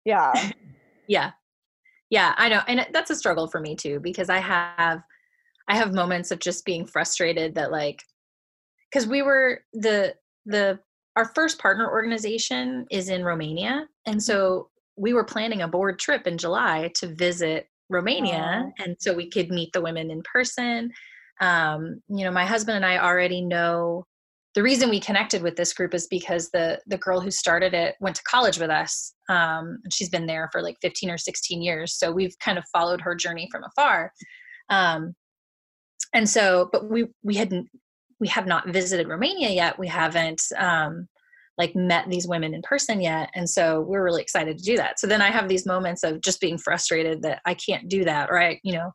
yeah 0.05 0.51
yeah 1.07 1.31
yeah 2.09 2.33
i 2.37 2.47
know 2.47 2.61
and 2.67 2.87
that's 2.93 3.11
a 3.11 3.15
struggle 3.15 3.47
for 3.47 3.59
me 3.59 3.75
too 3.75 3.99
because 3.99 4.29
i 4.29 4.37
have 4.37 5.01
i 5.67 5.75
have 5.75 5.93
moments 5.93 6.31
of 6.31 6.39
just 6.39 6.65
being 6.65 6.85
frustrated 6.85 7.55
that 7.55 7.71
like 7.71 8.01
because 8.89 9.07
we 9.07 9.21
were 9.21 9.61
the 9.73 10.15
the 10.45 10.79
our 11.15 11.31
first 11.33 11.59
partner 11.59 11.89
organization 11.89 12.85
is 12.91 13.09
in 13.09 13.23
Romania. 13.23 13.87
And 14.05 14.15
mm-hmm. 14.15 14.19
so 14.19 14.69
we 14.97 15.13
were 15.13 15.23
planning 15.23 15.61
a 15.61 15.67
board 15.67 15.99
trip 15.99 16.27
in 16.27 16.37
July 16.37 16.91
to 16.95 17.07
visit 17.07 17.67
Romania. 17.89 18.71
And 18.79 18.95
so 18.99 19.13
we 19.13 19.29
could 19.29 19.49
meet 19.49 19.71
the 19.73 19.81
women 19.81 20.09
in 20.09 20.21
person. 20.23 20.91
Um, 21.41 22.01
you 22.07 22.23
know, 22.23 22.31
my 22.31 22.45
husband 22.45 22.77
and 22.77 22.85
I 22.85 22.97
already 22.97 23.41
know 23.41 24.05
the 24.55 24.63
reason 24.63 24.89
we 24.89 25.01
connected 25.01 25.43
with 25.43 25.57
this 25.57 25.73
group 25.73 25.93
is 25.93 26.07
because 26.07 26.49
the 26.49 26.79
the 26.87 26.97
girl 26.97 27.19
who 27.19 27.29
started 27.29 27.73
it 27.73 27.95
went 27.99 28.15
to 28.15 28.23
college 28.23 28.57
with 28.57 28.69
us 28.69 29.13
um, 29.29 29.79
and 29.83 29.93
she's 29.93 30.09
been 30.09 30.25
there 30.25 30.49
for 30.51 30.61
like 30.61 30.77
15 30.81 31.11
or 31.11 31.17
16 31.17 31.61
years 31.61 31.93
so 31.93 32.11
we've 32.11 32.37
kind 32.39 32.57
of 32.57 32.63
followed 32.71 33.01
her 33.01 33.15
journey 33.15 33.49
from 33.51 33.63
afar 33.65 34.11
um, 34.69 35.13
and 36.13 36.27
so 36.27 36.69
but 36.71 36.89
we 36.89 37.07
we 37.21 37.35
hadn't 37.35 37.67
we 38.25 38.29
have 38.29 38.47
not 38.47 38.67
visited 38.69 39.07
romania 39.07 39.51
yet. 39.51 39.77
We 39.77 39.87
haven't 39.87 40.41
um, 40.57 41.07
like 41.59 41.75
met 41.75 42.09
these 42.09 42.27
women 42.27 42.55
in 42.55 42.63
person 42.63 42.99
yet. 42.99 43.29
And 43.35 43.47
so 43.47 43.81
we're 43.81 44.03
really 44.03 44.23
excited 44.23 44.57
to 44.57 44.63
do 44.63 44.77
that. 44.77 44.99
So 44.99 45.05
then 45.05 45.21
i 45.21 45.29
have 45.29 45.47
these 45.47 45.67
moments 45.67 46.01
of 46.03 46.21
just 46.21 46.41
being 46.41 46.57
frustrated 46.57 47.21
that 47.21 47.39
i 47.45 47.53
can't 47.53 47.87
do 47.87 48.03
that 48.05 48.31
i 48.31 48.59
you 48.63 48.73
know 48.73 48.89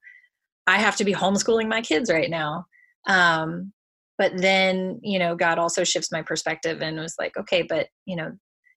i 0.67 0.79
have 0.79 0.97
to 0.97 1.05
be 1.05 1.15
homeschooling 1.15 1.69
my 1.69 1.81
kids 1.81 2.11
right 2.11 2.29
now. 2.29 2.65
Um, 3.07 3.73
but 4.19 4.33
then 4.37 4.99
you 5.03 5.19
know 5.21 5.37
god 5.37 5.59
also 5.59 5.85
shifts 5.85 6.13
my 6.13 6.23
perspective 6.23 6.83
and 6.83 6.99
was 6.99 7.15
like 7.19 7.35
okay 7.37 7.63
but 7.63 7.87
you 8.05 8.17
know 8.17 8.31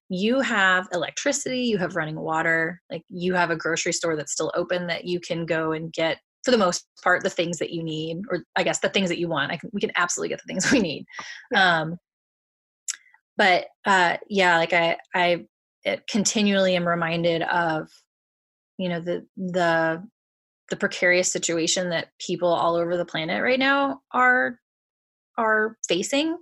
you 0.10 0.40
have 0.40 0.88
electricity 0.94 1.62
you 1.62 1.78
have 1.78 1.96
running 1.96 2.20
water 2.20 2.80
like 2.92 3.04
you 3.10 3.34
have 3.34 3.50
a 3.50 3.62
grocery 3.64 3.92
store 3.92 4.16
that's 4.16 4.32
still 4.32 4.52
open 4.56 4.88
that 4.88 5.06
you 5.06 5.20
can 5.20 5.46
go 5.46 5.72
and 5.72 5.92
get 5.92 6.18
for 6.44 6.52
the 6.52 6.58
most 6.58 6.86
part 7.04 7.24
the 7.24 7.30
things 7.30 7.58
that 7.60 7.72
you 7.72 7.84
need 7.84 8.22
or 8.30 8.44
i 8.56 8.64
guess 8.64 8.80
the 8.80 8.90
things 8.90 9.10
that 9.10 9.20
you 9.20 9.28
want. 9.28 9.52
I 9.52 9.58
can, 9.58 9.70
we 9.74 9.82
can 9.82 9.92
absolutely 9.96 10.30
get 10.30 10.42
the 10.42 10.48
things 10.48 10.72
we 10.72 10.80
need. 10.80 11.06
Um, 11.56 11.98
but 13.38 13.66
uh, 13.86 14.18
yeah 14.30 14.58
like 14.58 14.74
i 14.74 14.98
i 15.16 15.46
continually 16.10 16.76
am 16.76 16.88
reminded 16.88 17.42
of 17.44 17.90
you 18.78 18.90
know 18.90 19.00
the 19.00 19.26
the 19.38 20.04
the 20.70 20.76
precarious 20.76 21.32
situation 21.32 21.90
that 21.90 22.08
people 22.20 22.48
all 22.48 22.76
over 22.76 22.98
the 22.98 23.06
planet 23.06 23.44
right 23.44 23.60
now 23.60 24.00
are 24.12 24.60
are 25.38 25.78
facing. 25.88 26.38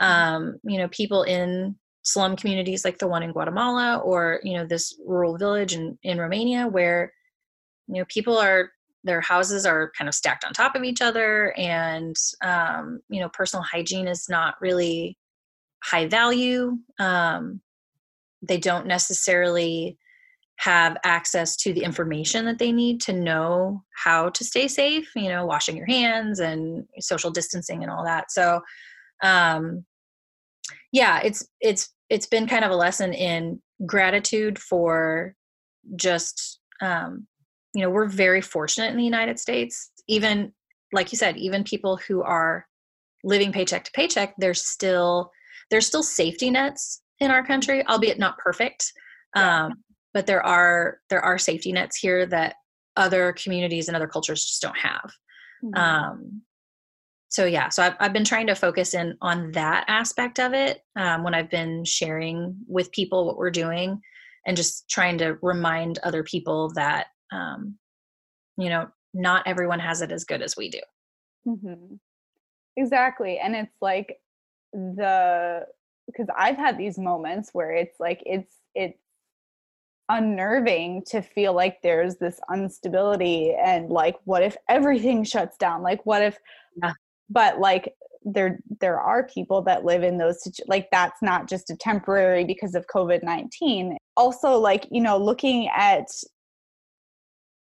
Mm-hmm. 0.00 0.04
um, 0.04 0.56
you 0.64 0.78
know 0.78 0.88
people 0.88 1.24
in 1.24 1.76
slum 2.02 2.36
communities 2.36 2.84
like 2.84 2.98
the 2.98 3.08
one 3.08 3.24
in 3.24 3.32
guatemala 3.32 3.98
or 3.98 4.40
you 4.44 4.56
know 4.56 4.64
this 4.64 4.96
rural 5.04 5.36
village 5.36 5.74
in, 5.74 5.98
in 6.04 6.18
romania 6.18 6.68
where 6.68 7.12
you 7.88 7.96
know 7.96 8.04
people 8.08 8.38
are 8.38 8.70
their 9.04 9.20
houses 9.20 9.64
are 9.64 9.92
kind 9.96 10.08
of 10.08 10.14
stacked 10.14 10.44
on 10.44 10.52
top 10.52 10.74
of 10.74 10.84
each 10.84 11.00
other 11.00 11.54
and 11.56 12.16
um, 12.42 13.00
you 13.08 13.20
know 13.20 13.28
personal 13.28 13.62
hygiene 13.62 14.08
is 14.08 14.28
not 14.28 14.54
really 14.60 15.16
high 15.82 16.06
value 16.06 16.76
um, 16.98 17.60
they 18.42 18.58
don't 18.58 18.86
necessarily 18.86 19.96
have 20.58 20.96
access 21.04 21.56
to 21.56 21.72
the 21.72 21.84
information 21.84 22.44
that 22.44 22.58
they 22.58 22.72
need 22.72 23.00
to 23.00 23.12
know 23.12 23.82
how 23.94 24.28
to 24.30 24.44
stay 24.44 24.66
safe 24.66 25.08
you 25.14 25.28
know 25.28 25.46
washing 25.46 25.76
your 25.76 25.86
hands 25.86 26.40
and 26.40 26.84
social 26.98 27.30
distancing 27.30 27.82
and 27.82 27.90
all 27.90 28.04
that. 28.04 28.30
So 28.30 28.60
um 29.22 29.84
yeah 30.92 31.20
it's 31.24 31.46
it's 31.60 31.92
it's 32.08 32.26
been 32.26 32.46
kind 32.46 32.64
of 32.64 32.70
a 32.70 32.76
lesson 32.76 33.12
in 33.12 33.60
gratitude 33.86 34.58
for 34.58 35.34
just 35.96 36.60
um 36.80 37.26
you 37.74 37.82
know 37.82 37.90
we're 37.90 38.08
very 38.08 38.40
fortunate 38.40 38.90
in 38.90 38.96
the 38.96 39.04
united 39.04 39.38
states. 39.38 39.90
Even 40.08 40.52
like 40.92 41.12
you 41.12 41.18
said 41.18 41.36
even 41.36 41.64
people 41.64 41.96
who 41.96 42.22
are 42.22 42.66
living 43.24 43.52
paycheck 43.52 43.84
to 43.84 43.92
paycheck 43.92 44.34
there's 44.38 44.64
still 44.64 45.30
there's 45.70 45.86
still 45.86 46.02
safety 46.02 46.50
nets 46.50 47.02
in 47.20 47.30
our 47.30 47.44
country 47.44 47.84
albeit 47.86 48.18
not 48.18 48.38
perfect 48.38 48.92
um, 49.34 49.74
but 50.14 50.26
there 50.26 50.44
are 50.44 50.98
there 51.10 51.20
are 51.20 51.38
safety 51.38 51.72
nets 51.72 51.96
here 51.96 52.26
that 52.26 52.56
other 52.96 53.32
communities 53.32 53.88
and 53.88 53.96
other 53.96 54.08
cultures 54.08 54.44
just 54.44 54.62
don't 54.62 54.76
have. 54.76 55.12
Mm-hmm. 55.64 55.74
um, 55.74 56.42
so 57.28 57.44
yeah 57.44 57.68
so 57.68 57.82
I've, 57.82 57.94
I've 58.00 58.12
been 58.12 58.24
trying 58.24 58.46
to 58.46 58.54
focus 58.54 58.94
in 58.94 59.16
on 59.20 59.52
that 59.52 59.84
aspect 59.88 60.38
of 60.38 60.54
it 60.54 60.80
um, 60.96 61.24
when 61.24 61.34
i've 61.34 61.50
been 61.50 61.84
sharing 61.84 62.56
with 62.68 62.92
people 62.92 63.26
what 63.26 63.36
we're 63.36 63.50
doing 63.50 64.00
and 64.46 64.56
just 64.56 64.88
trying 64.88 65.18
to 65.18 65.36
remind 65.42 65.98
other 65.98 66.22
people 66.22 66.70
that 66.76 67.08
um, 67.32 67.76
you 68.56 68.68
know 68.68 68.88
not 69.14 69.46
everyone 69.46 69.80
has 69.80 70.02
it 70.02 70.12
as 70.12 70.24
good 70.24 70.42
as 70.42 70.56
we 70.56 70.68
do 70.68 70.80
mm-hmm. 71.46 71.94
exactly 72.76 73.38
and 73.38 73.54
it's 73.54 73.76
like 73.80 74.18
the 74.72 75.64
because 76.06 76.26
i've 76.36 76.56
had 76.56 76.76
these 76.76 76.98
moments 76.98 77.50
where 77.52 77.72
it's 77.72 77.98
like 77.98 78.22
it's 78.26 78.56
it's 78.74 78.98
unnerving 80.10 81.02
to 81.06 81.20
feel 81.20 81.52
like 81.52 81.80
there's 81.82 82.16
this 82.16 82.40
instability 82.52 83.54
and 83.54 83.90
like 83.90 84.16
what 84.24 84.42
if 84.42 84.56
everything 84.68 85.22
shuts 85.22 85.56
down 85.58 85.82
like 85.82 86.04
what 86.04 86.22
if 86.22 86.38
yeah. 86.82 86.92
but 87.28 87.60
like 87.60 87.94
there 88.24 88.58
there 88.80 88.98
are 88.98 89.26
people 89.26 89.62
that 89.62 89.84
live 89.84 90.02
in 90.02 90.18
those 90.18 90.42
situ- 90.42 90.62
like 90.66 90.88
that's 90.90 91.22
not 91.22 91.48
just 91.48 91.70
a 91.70 91.76
temporary 91.76 92.44
because 92.44 92.74
of 92.74 92.86
covid-19 92.86 93.96
also 94.16 94.58
like 94.58 94.86
you 94.90 95.00
know 95.00 95.16
looking 95.16 95.68
at 95.68 96.06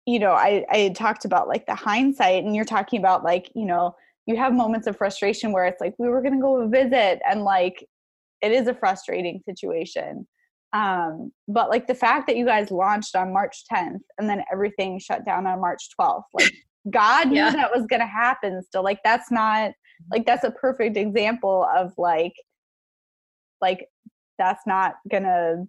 you 0.07 0.19
know 0.19 0.33
i 0.33 0.65
i 0.71 0.89
talked 0.91 1.25
about 1.25 1.49
like 1.49 1.67
the 1.67 1.75
hindsight 1.75 2.45
and 2.45 2.55
you're 2.55 2.65
talking 2.65 2.99
about 2.99 3.25
like 3.25 3.51
you 3.55 3.67
know 3.67 3.95
you 4.27 4.37
have 4.37 4.53
moments 4.53 4.87
of 4.87 4.97
frustration 4.97 5.53
where 5.53 5.67
it's 5.67 5.81
like 5.81 5.95
we 5.99 6.09
were 6.09 6.23
going 6.23 6.35
to 6.35 6.41
go 6.41 6.67
visit 6.69 7.21
and 7.29 7.43
like 7.43 7.87
it 8.43 8.53
is 8.53 8.67
a 8.67 8.75
frustrating 8.75 9.41
situation 9.45 10.27
um, 10.73 11.33
but 11.49 11.71
like 11.71 11.87
the 11.87 11.95
fact 11.95 12.27
that 12.27 12.37
you 12.37 12.45
guys 12.45 12.71
launched 12.71 13.17
on 13.17 13.33
March 13.33 13.65
10th 13.73 14.01
and 14.19 14.29
then 14.29 14.45
everything 14.53 14.99
shut 14.99 15.25
down 15.25 15.47
on 15.47 15.61
March 15.61 15.89
12th, 15.99 16.25
like 16.35 16.53
God 16.91 17.29
knew 17.29 17.51
that 17.51 17.75
was 17.75 17.87
going 17.87 18.01
to 18.01 18.07
happen 18.07 18.63
still. 18.63 18.83
Like 18.83 19.01
that's 19.03 19.31
not 19.31 19.73
like 20.11 20.27
that's 20.27 20.45
a 20.45 20.51
perfect 20.51 20.97
example 20.97 21.67
of 21.75 21.93
like 21.97 22.35
like 23.63 23.87
that's 24.39 24.67
not 24.67 24.95
going 25.11 25.23
to 25.23 25.65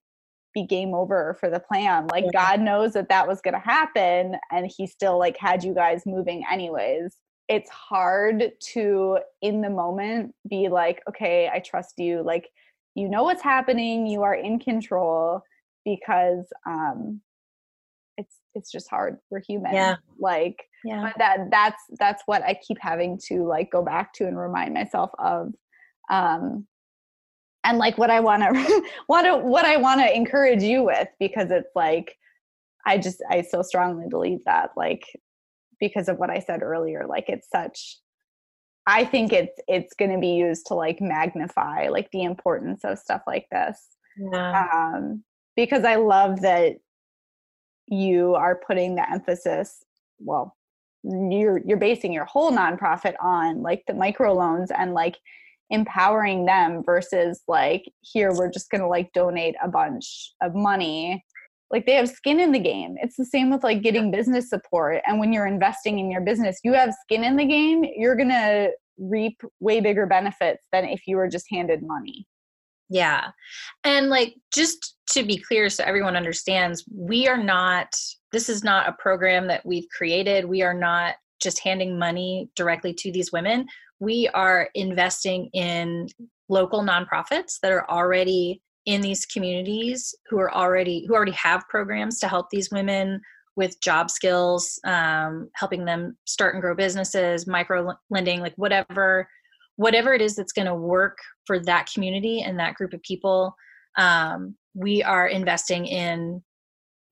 be 0.54 0.64
game 0.64 0.94
over 0.94 1.36
for 1.40 1.50
the 1.50 1.60
plan. 1.60 2.08
Like 2.08 2.26
yeah. 2.34 2.48
God 2.48 2.62
knows 2.62 2.94
that 2.94 3.10
that 3.10 3.28
was 3.28 3.42
going 3.42 3.54
to 3.54 3.60
happen 3.60 4.36
and 4.52 4.72
he 4.76 4.88
still 4.88 5.18
like 5.20 5.38
had 5.38 5.64
you 5.64 5.74
guys 5.74 6.06
moving 6.06 6.44
anyways. 6.52 7.18
It's 7.48 7.70
hard 7.70 8.52
to 8.74 9.20
in 9.42 9.62
the 9.62 9.70
moment 9.70 10.34
be 10.50 10.68
like, 10.68 11.02
okay, 11.08 11.50
I 11.54 11.60
trust 11.60 11.98
you. 11.98 12.24
Like 12.24 12.50
you 12.98 13.08
know 13.08 13.24
what's 13.24 13.44
happening 13.44 14.08
you 14.08 14.24
are 14.24 14.34
in 14.34 14.58
control 14.58 15.42
because 15.86 16.46
um 16.66 17.22
it's 18.18 18.38
it's 18.56 18.72
just 18.72 18.90
hard 18.90 19.18
we're 19.30 19.40
human 19.40 19.72
yeah 19.72 19.96
like 20.20 20.64
yeah 20.84 21.04
but 21.04 21.14
that 21.20 21.38
that's 21.52 21.84
that's 22.00 22.24
what 22.26 22.42
i 22.42 22.58
keep 22.68 22.78
having 22.82 23.18
to 23.24 23.46
like 23.46 23.72
go 23.72 23.84
back 23.84 24.12
to 24.14 24.26
and 24.26 24.38
remind 24.38 24.74
myself 24.74 25.12
of 25.20 25.54
um 26.10 26.66
and 27.68 27.78
like 27.78 27.98
what 27.98 28.10
i 28.10 28.20
want 28.20 28.42
to 28.42 28.84
want 29.10 29.26
to 29.26 29.38
what 29.38 29.66
i 29.66 29.78
want 29.78 30.00
to 30.00 30.16
encourage 30.16 30.64
you 30.64 30.84
with 30.84 31.08
because 31.20 31.52
it's 31.52 31.76
like 31.76 32.16
i 32.86 32.98
just 32.98 33.22
i 33.30 33.42
so 33.42 33.62
strongly 33.62 34.06
believe 34.10 34.40
that 34.46 34.72
like 34.76 35.04
because 35.80 36.08
of 36.08 36.18
what 36.18 36.30
i 36.30 36.40
said 36.40 36.64
earlier 36.64 37.06
like 37.08 37.26
it's 37.28 37.50
such 37.50 38.00
I 38.88 39.04
think 39.04 39.34
it's 39.34 39.60
it's 39.68 39.94
going 39.94 40.12
to 40.12 40.18
be 40.18 40.30
used 40.30 40.66
to 40.68 40.74
like 40.74 41.02
magnify 41.02 41.90
like 41.90 42.10
the 42.12 42.24
importance 42.24 42.86
of 42.86 42.98
stuff 42.98 43.22
like 43.28 43.46
this. 43.52 43.86
Yeah. 44.18 44.66
Um, 44.74 45.24
because 45.58 45.84
I 45.84 45.96
love 45.96 46.42
that 46.42 46.78
you 47.88 48.34
are 48.36 48.62
putting 48.66 48.96
the 48.96 49.10
emphasis. 49.12 49.84
Well, 50.20 50.56
you're 51.04 51.60
you're 51.66 51.78
basing 51.78 52.14
your 52.14 52.26
whole 52.26 52.52
nonprofit 52.52 53.16
on 53.22 53.62
like 53.62 53.84
the 53.88 53.94
micro 53.94 54.34
loans 54.34 54.72
and 54.72 54.94
like 54.94 55.18
empowering 55.70 56.46
them 56.46 56.84
versus 56.86 57.42
like 57.48 57.84
here 58.02 58.34
we're 58.34 58.52
just 58.52 58.70
going 58.70 58.82
to 58.82 58.88
like 58.88 59.12
donate 59.14 59.56
a 59.64 59.68
bunch 59.68 60.34
of 60.42 60.56
money. 60.56 61.24
Like 61.70 61.86
they 61.86 61.96
have 61.96 62.10
skin 62.10 62.40
in 62.40 62.54
the 62.54 62.60
game. 62.60 62.96
It's 63.02 63.18
the 63.18 63.26
same 63.26 63.50
with 63.50 63.64
like 63.64 63.82
getting 63.82 64.10
business 64.10 64.50
support. 64.50 65.02
And 65.06 65.20
when 65.20 65.34
you're 65.34 65.48
investing 65.48 66.00
in 66.00 66.10
your 66.10 66.22
business 66.22 66.60
you 66.64 66.74
have 66.74 66.94
skin 67.04 67.24
in 67.24 67.36
the 67.36 67.46
game 67.46 67.84
you're 67.96 68.16
going 68.16 68.30
to 68.30 68.72
reap 68.98 69.40
way 69.60 69.80
bigger 69.80 70.06
benefits 70.06 70.66
than 70.72 70.86
if 70.86 71.02
you 71.06 71.18
were 71.18 71.28
just 71.28 71.46
handed 71.52 71.84
money. 71.84 72.26
Yeah. 72.90 73.32
And 73.84 74.10
like 74.10 74.36
just 74.54 74.96
to 75.12 75.24
be 75.24 75.38
clear 75.38 75.70
so 75.70 75.84
everyone 75.84 76.16
understands 76.16 76.86
we 76.94 77.28
are 77.28 77.42
not 77.42 77.88
this 78.32 78.50
is 78.50 78.64
not 78.64 78.90
a 78.90 78.94
program 78.94 79.48
that 79.48 79.66
we've 79.66 79.88
created. 79.90 80.46
We 80.46 80.62
are 80.62 80.74
not 80.74 81.16
just 81.42 81.60
handing 81.60 82.00
money 82.00 82.50
directly 82.56 82.94
to 82.94 83.12
these 83.12 83.32
women 83.32 83.68
we 84.00 84.28
are 84.34 84.70
investing 84.76 85.50
in 85.54 86.08
local 86.50 86.84
nonprofits 86.84 87.60
that 87.62 87.72
are 87.72 87.90
already 87.90 88.62
in 88.86 89.02
these 89.02 89.26
communities 89.26 90.16
who 90.30 90.40
are 90.40 90.54
already 90.54 91.06
who 91.08 91.14
already 91.14 91.34
have 91.34 91.68
programs 91.68 92.20
to 92.20 92.28
help 92.28 92.50
these 92.50 92.72
women 92.72 93.20
with 93.56 93.80
job 93.82 94.10
skills 94.10 94.80
um, 94.86 95.50
helping 95.56 95.84
them 95.84 96.16
start 96.26 96.54
and 96.54 96.62
grow 96.62 96.74
businesses 96.74 97.48
micro 97.48 97.94
lending 98.10 98.40
like 98.40 98.54
whatever 98.56 99.28
whatever 99.76 100.14
it 100.14 100.22
is 100.22 100.36
that's 100.36 100.54
going 100.54 100.68
to 100.68 100.76
work 100.76 101.18
for 101.46 101.60
that 101.60 101.90
community 101.94 102.42
and 102.42 102.58
that 102.58 102.76
group 102.76 102.94
of 102.94 103.02
people 103.04 103.54
um, 103.98 104.56
we 104.74 105.04
are 105.04 105.28
investing 105.28 105.86
in 105.86 106.42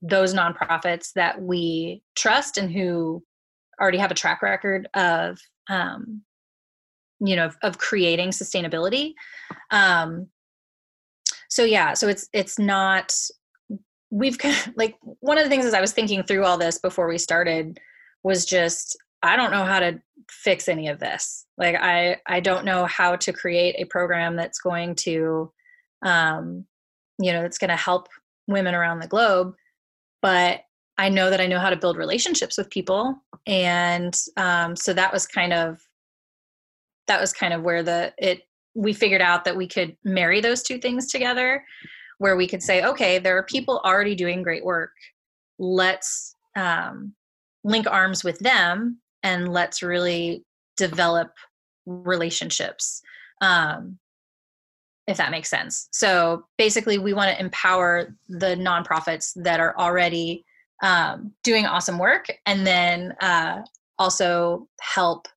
those 0.02 0.34
nonprofits 0.34 1.12
that 1.14 1.42
we 1.42 2.02
trust 2.16 2.58
and 2.58 2.72
who 2.72 3.24
already 3.82 3.98
have 3.98 4.12
a 4.12 4.16
track 4.16 4.42
record 4.42 4.88
of 4.94 5.40
um, 5.70 6.22
you 7.20 7.36
know 7.36 7.46
of, 7.46 7.58
of 7.64 7.78
creating 7.78 8.30
sustainability 8.30 9.14
um, 9.72 10.28
so 11.50 11.64
yeah 11.64 11.94
so 11.94 12.08
it's 12.08 12.28
it's 12.34 12.60
not 12.60 13.14
we've 14.12 14.38
like 14.76 14.96
one 15.20 15.38
of 15.38 15.44
the 15.44 15.50
things 15.50 15.66
as 15.66 15.74
i 15.74 15.82
was 15.82 15.92
thinking 15.92 16.24
through 16.24 16.44
all 16.44 16.58
this 16.58 16.78
before 16.80 17.08
we 17.08 17.18
started 17.18 17.80
was 18.24 18.46
just 18.46 18.98
I 19.26 19.36
don't 19.36 19.52
know 19.52 19.66
how 19.66 19.80
to 19.80 20.00
fix 20.30 20.68
any 20.68 20.88
of 20.88 21.00
this. 21.00 21.46
Like 21.58 21.76
I 21.76 22.18
I 22.28 22.40
don't 22.40 22.66
know 22.66 22.86
how 22.86 23.16
to 23.16 23.34
create 23.34 23.76
a 23.78 23.86
program 23.86 24.36
that's 24.36 24.60
going 24.60 24.96
to 24.96 25.52
um 26.04 26.66
you 27.18 27.32
know, 27.32 27.42
that's 27.42 27.58
going 27.58 27.70
to 27.70 27.78
help 27.78 28.10
women 28.48 28.76
around 28.76 29.00
the 29.00 29.08
globe, 29.08 29.56
but 30.22 30.62
I 30.98 31.08
know 31.08 31.30
that 31.30 31.40
I 31.40 31.48
know 31.48 31.60
how 31.60 31.70
to 31.70 31.78
build 31.78 31.98
relationships 31.98 32.58
with 32.58 32.70
people 32.70 33.16
and 33.48 34.20
um 34.38 34.76
so 34.76 34.94
that 34.94 35.14
was 35.14 35.28
kind 35.28 35.54
of 35.54 35.80
that 37.08 37.22
was 37.22 37.34
kind 37.34 37.54
of 37.54 37.64
where 37.64 37.84
the 37.84 38.14
it 38.18 38.42
we 38.74 38.94
figured 38.94 39.22
out 39.22 39.46
that 39.46 39.56
we 39.56 39.68
could 39.68 39.96
marry 40.04 40.42
those 40.42 40.62
two 40.62 40.78
things 40.78 41.08
together 41.08 41.64
where 42.18 42.36
we 42.36 42.48
could 42.48 42.64
say 42.64 42.84
okay 42.84 43.20
there 43.20 43.38
are 43.38 43.44
people 43.44 43.82
already 43.84 44.16
doing 44.16 44.44
great 44.44 44.66
work. 44.66 44.92
Let's 45.58 46.36
um, 46.56 47.14
link 47.64 47.88
arms 47.88 48.24
with 48.24 48.40
them 48.40 49.00
and 49.24 49.52
let's 49.52 49.82
really 49.82 50.44
develop 50.78 51.32
relationships 51.86 53.02
um, 53.42 53.98
if 55.08 55.18
that 55.18 55.32
makes 55.32 55.50
sense. 55.50 55.88
So 55.92 56.46
basically 56.58 56.98
we 56.98 57.14
want 57.14 57.32
to 57.32 57.40
empower 57.40 58.16
the 58.28 58.56
nonprofits 58.56 59.32
that 59.44 59.60
are 59.60 59.78
already 59.78 60.46
um, 60.82 61.32
doing 61.44 61.66
awesome 61.66 61.98
work 61.98 62.26
and 62.46 62.66
then 62.66 63.14
uh, 63.22 63.62
also 64.00 64.68
help 64.82 65.28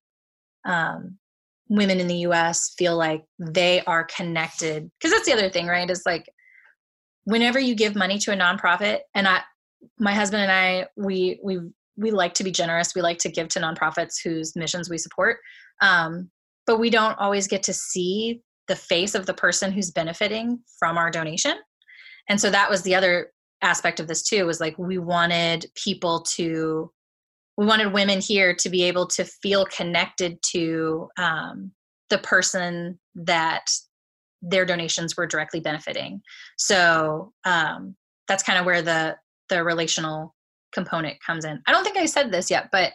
um, 0.65 1.17
women 1.69 1.99
in 1.99 2.07
the 2.07 2.15
us 2.15 2.73
feel 2.77 2.97
like 2.97 3.23
they 3.37 3.81
are 3.81 4.03
connected 4.03 4.89
because 4.99 5.11
that's 5.11 5.25
the 5.25 5.33
other 5.33 5.49
thing 5.49 5.67
right? 5.67 5.89
Is 5.89 6.03
like 6.05 6.27
whenever 7.23 7.59
you 7.59 7.75
give 7.75 7.95
money 7.95 8.17
to 8.17 8.31
a 8.31 8.35
nonprofit 8.35 8.99
and 9.13 9.27
i 9.27 9.41
my 9.99 10.13
husband 10.13 10.41
and 10.41 10.51
i 10.51 10.87
we 10.97 11.39
we 11.43 11.59
we 11.99 12.11
like 12.11 12.33
to 12.35 12.43
be 12.43 12.51
generous. 12.51 12.95
We 12.95 13.01
like 13.01 13.17
to 13.19 13.29
give 13.29 13.49
to 13.49 13.59
nonprofits 13.59 14.23
whose 14.23 14.55
missions 14.55 14.89
we 14.89 14.97
support. 14.97 15.37
Um, 15.81 16.29
but 16.65 16.79
we 16.79 16.89
don't 16.89 17.19
always 17.19 17.47
get 17.47 17.61
to 17.63 17.73
see 17.73 18.41
the 18.67 18.75
face 18.75 19.15
of 19.15 19.25
the 19.25 19.33
person 19.33 19.71
who's 19.71 19.91
benefiting 19.91 20.59
from 20.79 20.97
our 20.97 21.11
donation. 21.11 21.57
And 22.29 22.39
so 22.39 22.49
that 22.51 22.69
was 22.69 22.83
the 22.83 22.95
other 22.95 23.31
aspect 23.61 23.99
of 23.99 24.07
this 24.07 24.23
too 24.23 24.45
was 24.45 24.61
like 24.61 24.77
we 24.77 24.97
wanted 24.97 25.65
people 25.75 26.21
to 26.21 26.89
we 27.59 27.65
wanted 27.65 27.91
women 27.91 28.21
here 28.21 28.55
to 28.55 28.69
be 28.69 28.83
able 28.83 29.05
to 29.05 29.25
feel 29.25 29.65
connected 29.65 30.41
to 30.41 31.09
um, 31.17 31.71
the 32.09 32.17
person 32.19 32.97
that 33.15 33.65
their 34.41 34.65
donations 34.65 35.17
were 35.17 35.27
directly 35.27 35.59
benefiting 35.59 36.21
so 36.57 37.33
um, 37.45 37.95
that's 38.29 38.43
kind 38.43 38.57
of 38.57 38.65
where 38.65 38.81
the 38.81 39.17
the 39.49 39.61
relational 39.63 40.35
component 40.71 41.17
comes 41.21 41.43
in. 41.43 41.61
I 41.67 41.71
don't 41.73 41.83
think 41.83 41.97
I 41.97 42.05
said 42.05 42.31
this 42.31 42.49
yet, 42.49 42.69
but 42.71 42.93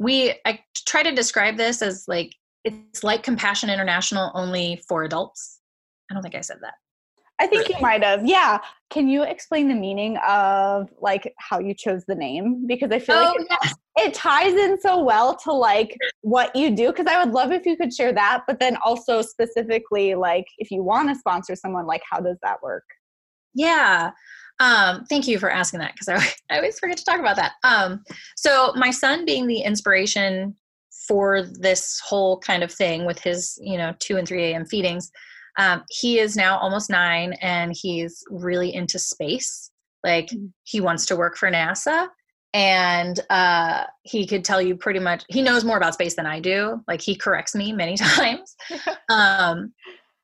we 0.00 0.34
I 0.44 0.58
try 0.86 1.02
to 1.02 1.14
describe 1.14 1.56
this 1.56 1.82
as 1.82 2.06
like 2.08 2.32
it's 2.64 3.04
like 3.04 3.22
Compassion 3.22 3.70
International 3.70 4.32
only 4.34 4.82
for 4.88 5.04
adults. 5.04 5.60
I 6.10 6.14
don't 6.14 6.22
think 6.22 6.34
I 6.34 6.40
said 6.40 6.58
that. 6.62 6.74
I 7.38 7.46
think 7.46 7.68
you 7.68 7.76
might 7.80 8.02
have. 8.02 8.24
Yeah. 8.24 8.58
Can 8.90 9.08
you 9.08 9.22
explain 9.22 9.68
the 9.68 9.74
meaning 9.74 10.16
of 10.26 10.88
like 11.00 11.34
how 11.38 11.58
you 11.58 11.74
chose 11.74 12.04
the 12.06 12.14
name? 12.14 12.66
Because 12.66 12.90
I 12.90 12.98
feel 12.98 13.16
oh, 13.16 13.22
like 13.24 13.40
it, 13.40 13.46
yes. 13.62 13.74
it 13.96 14.14
ties 14.14 14.54
in 14.54 14.80
so 14.80 15.02
well 15.02 15.36
to 15.36 15.52
like 15.52 15.96
what 16.22 16.54
you 16.56 16.74
do. 16.74 16.88
Because 16.88 17.06
I 17.06 17.22
would 17.22 17.34
love 17.34 17.52
if 17.52 17.66
you 17.66 17.76
could 17.76 17.92
share 17.92 18.12
that, 18.12 18.44
but 18.46 18.58
then 18.58 18.76
also 18.84 19.20
specifically 19.20 20.14
like 20.14 20.46
if 20.58 20.70
you 20.70 20.82
want 20.82 21.08
to 21.10 21.14
sponsor 21.14 21.54
someone, 21.54 21.86
like 21.86 22.02
how 22.10 22.20
does 22.20 22.38
that 22.42 22.62
work? 22.62 22.84
Yeah. 23.54 24.12
Um, 24.58 25.04
thank 25.04 25.28
you 25.28 25.38
for 25.38 25.50
asking 25.50 25.80
that 25.80 25.92
because 25.92 26.08
I, 26.08 26.54
I 26.54 26.56
always 26.56 26.78
forget 26.78 26.96
to 26.96 27.04
talk 27.04 27.20
about 27.20 27.36
that. 27.36 27.52
Um, 27.64 28.02
so 28.36 28.72
my 28.76 28.90
son 28.90 29.24
being 29.24 29.46
the 29.46 29.60
inspiration 29.60 30.56
for 31.06 31.42
this 31.42 32.00
whole 32.00 32.38
kind 32.38 32.62
of 32.62 32.72
thing 32.72 33.04
with 33.04 33.20
his, 33.20 33.58
you 33.62 33.78
know, 33.78 33.94
2 34.00 34.16
and 34.16 34.26
3 34.26 34.44
a.m. 34.44 34.64
feedings, 34.64 35.10
um, 35.58 35.84
he 35.90 36.18
is 36.18 36.36
now 36.36 36.58
almost 36.58 36.90
nine 36.90 37.34
and 37.42 37.74
he's 37.74 38.22
really 38.30 38.74
into 38.74 38.98
space. 38.98 39.70
Like 40.04 40.28
mm. 40.28 40.50
he 40.64 40.80
wants 40.80 41.06
to 41.06 41.16
work 41.16 41.36
for 41.36 41.50
NASA 41.50 42.08
and 42.56 43.20
uh, 43.28 43.84
he 44.02 44.26
could 44.26 44.42
tell 44.42 44.62
you 44.62 44.74
pretty 44.76 44.98
much 44.98 45.24
he 45.28 45.42
knows 45.42 45.62
more 45.62 45.76
about 45.76 45.92
space 45.92 46.16
than 46.16 46.26
i 46.26 46.40
do 46.40 46.80
like 46.88 47.02
he 47.02 47.14
corrects 47.14 47.54
me 47.54 47.72
many 47.72 47.96
times 47.96 48.56
um, 49.10 49.72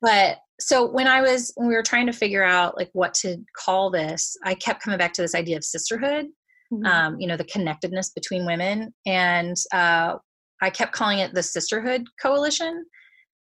but 0.01 0.37
so 0.59 0.89
when 0.89 1.07
i 1.07 1.21
was 1.21 1.51
when 1.55 1.67
we 1.67 1.75
were 1.75 1.83
trying 1.83 2.07
to 2.07 2.13
figure 2.13 2.43
out 2.43 2.75
like 2.75 2.89
what 2.93 3.13
to 3.13 3.37
call 3.55 3.91
this 3.91 4.35
i 4.45 4.53
kept 4.55 4.81
coming 4.81 4.97
back 4.97 5.13
to 5.13 5.21
this 5.21 5.35
idea 5.35 5.55
of 5.55 5.63
sisterhood 5.63 6.25
mm-hmm. 6.73 6.85
um, 6.85 7.19
you 7.19 7.27
know 7.27 7.37
the 7.37 7.45
connectedness 7.45 8.09
between 8.09 8.45
women 8.45 8.91
and 9.05 9.55
uh, 9.73 10.15
i 10.61 10.69
kept 10.69 10.91
calling 10.91 11.19
it 11.19 11.33
the 11.35 11.43
sisterhood 11.43 12.03
coalition 12.19 12.83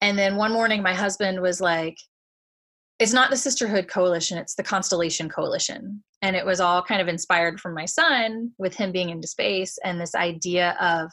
and 0.05 0.19
then 0.19 0.37
one 0.37 0.53
morning 0.53 0.83
my 0.83 0.93
husband 0.93 1.41
was 1.41 1.63
like 1.63 1.97
it's 2.99 3.15
not 3.15 3.31
the 3.31 3.37
sisterhood 3.39 3.89
coalition 3.89 4.37
it's 4.37 4.55
the 4.55 4.63
constellation 4.63 5.29
coalition. 5.29 6.05
And 6.21 6.37
it 6.37 6.45
was 6.45 6.61
all 6.61 6.83
kind 6.83 7.01
of 7.01 7.09
inspired 7.09 7.59
from 7.59 7.75
my 7.75 7.87
son 7.87 8.53
with 8.59 8.75
him 8.75 8.93
being 8.93 9.11
into 9.11 9.27
space 9.27 9.79
and 9.83 9.99
this 9.99 10.15
idea 10.15 10.77
of 10.79 11.11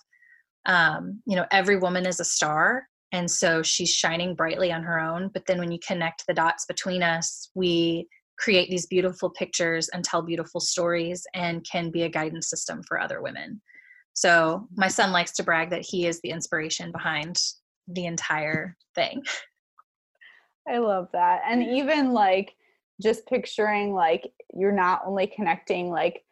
um, 0.66 1.22
you 1.26 1.38
know 1.38 1.46
every 1.52 1.78
woman 1.78 2.06
is 2.06 2.20
a 2.20 2.26
star 2.26 2.84
and 3.14 3.32
so 3.32 3.64
she's 3.64 3.90
shining 3.90 4.36
brightly 4.36 4.72
on 4.72 4.84
her 4.84 5.00
own. 5.00 5.30
But 5.34 5.46
then 5.46 5.60
when 5.60 5.72
you 5.72 5.80
connect 5.86 6.26
the 6.28 6.34
dots 6.34 6.66
between 6.66 7.02
us 7.02 7.50
we 7.56 8.08
create 8.38 8.70
these 8.70 8.88
beautiful 8.88 9.30
pictures 9.30 9.88
and 9.90 10.04
tell 10.04 10.22
beautiful 10.22 10.60
stories 10.60 11.24
and 11.34 11.66
can 11.70 11.92
be 11.92 12.04
a 12.04 12.10
guidance 12.10 12.50
system 12.50 12.82
for 12.86 13.00
other 13.00 13.22
women. 13.22 13.62
So 14.14 14.68
my 14.76 14.90
son 14.90 15.14
likes 15.14 15.32
to 15.34 15.44
brag 15.44 15.70
that 15.70 15.86
he 15.88 16.08
is 16.08 16.20
the 16.20 16.32
inspiration 16.32 16.92
behind 16.92 17.38
the 17.94 18.06
entire 18.06 18.76
thing. 18.96 19.24
I 20.68 20.78
love 20.78 21.08
that 21.14 21.42
and 21.48 21.64
even 21.64 22.14
like 22.14 22.56
just 23.02 23.26
picturing 23.26 23.94
like 23.94 24.32
you're 24.54 24.72
not 24.72 25.02
only 25.06 25.28
connecting 25.28 25.90
like 25.90 26.24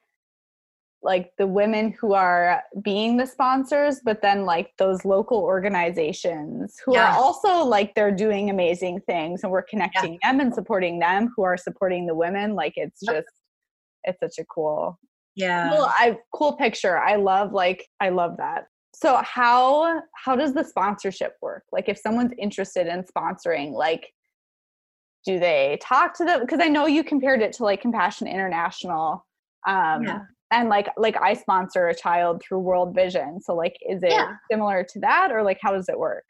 like 1.02 1.32
the 1.38 1.48
women 1.48 1.96
who 2.00 2.14
are 2.14 2.62
being 2.82 3.18
the 3.18 3.26
sponsors 3.26 4.02
but 4.04 4.22
then 4.22 4.46
like 4.46 4.72
those 4.78 5.06
local 5.06 5.38
organizations 5.38 6.78
who 6.86 6.94
yeah. 6.94 7.14
are 7.14 7.18
also 7.18 7.64
like 7.64 7.96
they're 7.96 8.16
doing 8.16 8.50
amazing 8.50 9.00
things 9.08 9.44
and 9.44 9.52
we're 9.52 9.62
connecting 9.64 10.20
yeah. 10.22 10.32
them 10.32 10.42
and 10.42 10.54
supporting 10.54 11.00
them 11.00 11.32
who 11.36 11.44
are 11.44 11.58
supporting 11.58 12.06
the 12.06 12.16
women 12.16 12.54
like 12.54 12.74
it's 12.76 13.00
just 13.06 13.28
it's 14.04 14.20
such 14.20 14.38
a 14.40 14.46
cool 14.46 15.00
yeah. 15.36 15.70
cool, 15.70 15.86
I, 15.86 16.18
cool 16.34 16.54
picture 16.54 17.00
i 17.00 17.16
love 17.16 17.54
like 17.54 17.88
i 18.02 18.10
love 18.10 18.36
that 18.38 18.66
so 18.94 19.22
how 19.24 20.02
how 20.16 20.36
does 20.36 20.54
the 20.54 20.64
sponsorship 20.64 21.36
work? 21.42 21.64
Like 21.72 21.90
if 21.90 21.98
someone's 21.98 22.34
interested 22.38 22.88
in 22.88 23.04
sponsoring 23.04 23.72
like 23.74 24.12
do 25.26 25.38
they 25.38 25.78
talk 25.82 26.16
to 26.18 26.26
them? 26.26 26.42
Because 26.42 26.60
i 26.62 26.68
know 26.68 26.86
you 26.86 27.04
compared 27.04 27.42
it 27.42 27.54
to 27.54 27.64
like 27.64 27.82
compassion 27.82 28.28
international 28.28 29.26
um 29.68 30.04
yeah. 30.04 30.20
and 30.52 30.70
like 30.70 30.88
like 30.98 31.18
i 31.22 31.34
sponsor 31.34 31.88
a 31.88 31.96
child 31.96 32.42
through 32.42 32.60
world 32.60 32.96
vision. 32.96 33.40
So 33.42 33.56
like 33.56 33.76
is 33.88 34.04
it 34.04 34.12
yeah. 34.12 34.34
similar 34.52 34.84
to 34.84 35.00
that 35.02 35.32
or 35.32 35.44
like 35.44 35.60
how 35.62 35.72
does 35.72 35.90
it 35.90 36.00
work? 36.00 36.26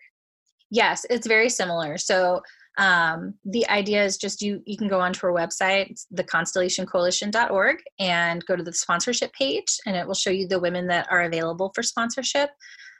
Yes 0.69 1.05
it's 1.09 1.27
very 1.27 1.49
similar. 1.49 1.97
So 1.97 2.41
um, 2.79 3.33
the 3.43 3.67
idea 3.69 4.03
is 4.03 4.17
just 4.17 4.41
you 4.41 4.63
you 4.65 4.77
can 4.77 4.87
go 4.87 5.01
onto 5.01 5.27
our 5.27 5.33
website 5.33 6.01
theconstellationcoalition.org 6.15 7.77
and 7.99 8.45
go 8.45 8.55
to 8.55 8.63
the 8.63 8.73
sponsorship 8.73 9.33
page 9.33 9.77
and 9.85 9.97
it 9.97 10.07
will 10.07 10.15
show 10.15 10.29
you 10.29 10.47
the 10.47 10.59
women 10.59 10.87
that 10.87 11.05
are 11.11 11.23
available 11.23 11.71
for 11.75 11.83
sponsorship 11.83 12.49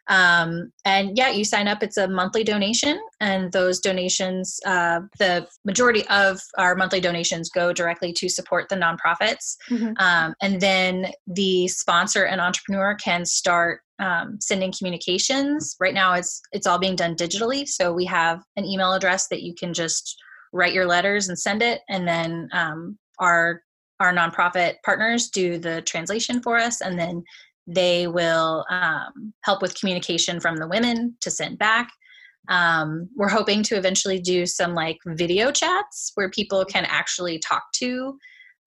um, 0.10 0.72
and 0.86 1.16
yeah, 1.16 1.30
you 1.30 1.46
sign 1.46 1.68
up. 1.68 1.84
It's 1.84 1.98
a 1.98 2.08
monthly 2.08 2.44
donation, 2.44 3.00
and 3.22 3.52
those 3.52 3.80
donations, 3.80 4.60
uh, 4.66 5.02
the 5.20 5.48
majority 5.64 6.06
of 6.08 6.42
our 6.58 6.76
monthly 6.76 7.00
donations 7.00 7.50
go 7.50 7.72
directly 7.72 8.12
to 8.14 8.28
support 8.28 8.70
the 8.70 8.76
nonprofits. 8.76 9.56
Mm-hmm. 9.70 9.94
Um, 9.98 10.34
and 10.42 10.60
then 10.60 11.12
the 11.28 11.68
sponsor 11.68 12.26
and 12.26 12.42
entrepreneur 12.42 12.96
can 12.96 13.24
start 13.24 13.82
um, 14.00 14.40
sending 14.42 14.74
communications. 14.76 15.76
Right 15.80 15.94
now, 15.94 16.14
it's 16.14 16.42
it's 16.52 16.66
all 16.66 16.80
being 16.80 16.96
done 16.96 17.16
digitally. 17.16 17.68
So 17.68 17.94
we 17.94 18.06
have 18.06 18.42
an 18.56 18.66
email 18.66 18.94
address 18.94 19.28
that 19.28 19.44
you 19.44 19.54
can 19.54 19.74
just 19.76 20.18
write 20.52 20.74
your 20.74 20.88
letters 20.88 21.30
and 21.30 21.38
send 21.38 21.62
it, 21.62 21.82
and 21.88 22.08
then 22.08 22.50
um, 22.52 22.98
our 23.20 23.62
our 24.00 24.14
nonprofit 24.14 24.76
partners 24.84 25.30
do 25.30 25.60
the 25.60 25.82
translation 25.84 26.42
for 26.42 26.58
us, 26.58 26.82
and 26.82 26.98
then 26.98 27.24
they 27.70 28.08
will 28.08 28.66
um, 28.72 29.34
help 29.44 29.62
with 29.62 29.80
communication 29.80 30.40
from 30.40 30.58
the 30.58 30.68
women 30.68 31.16
to 31.22 31.30
send 31.30 31.60
back. 31.60 31.90
Um, 32.50 33.10
we're 33.16 33.30
hoping 33.30 33.62
to 33.64 33.76
eventually 33.76 34.20
do 34.20 34.48
some 34.48 34.74
like 34.74 34.98
video 35.06 35.52
chats 35.52 36.12
where 36.16 36.32
people 36.32 36.66
can 36.66 36.86
actually 36.86 37.38
talk 37.38 37.64
to 37.76 38.18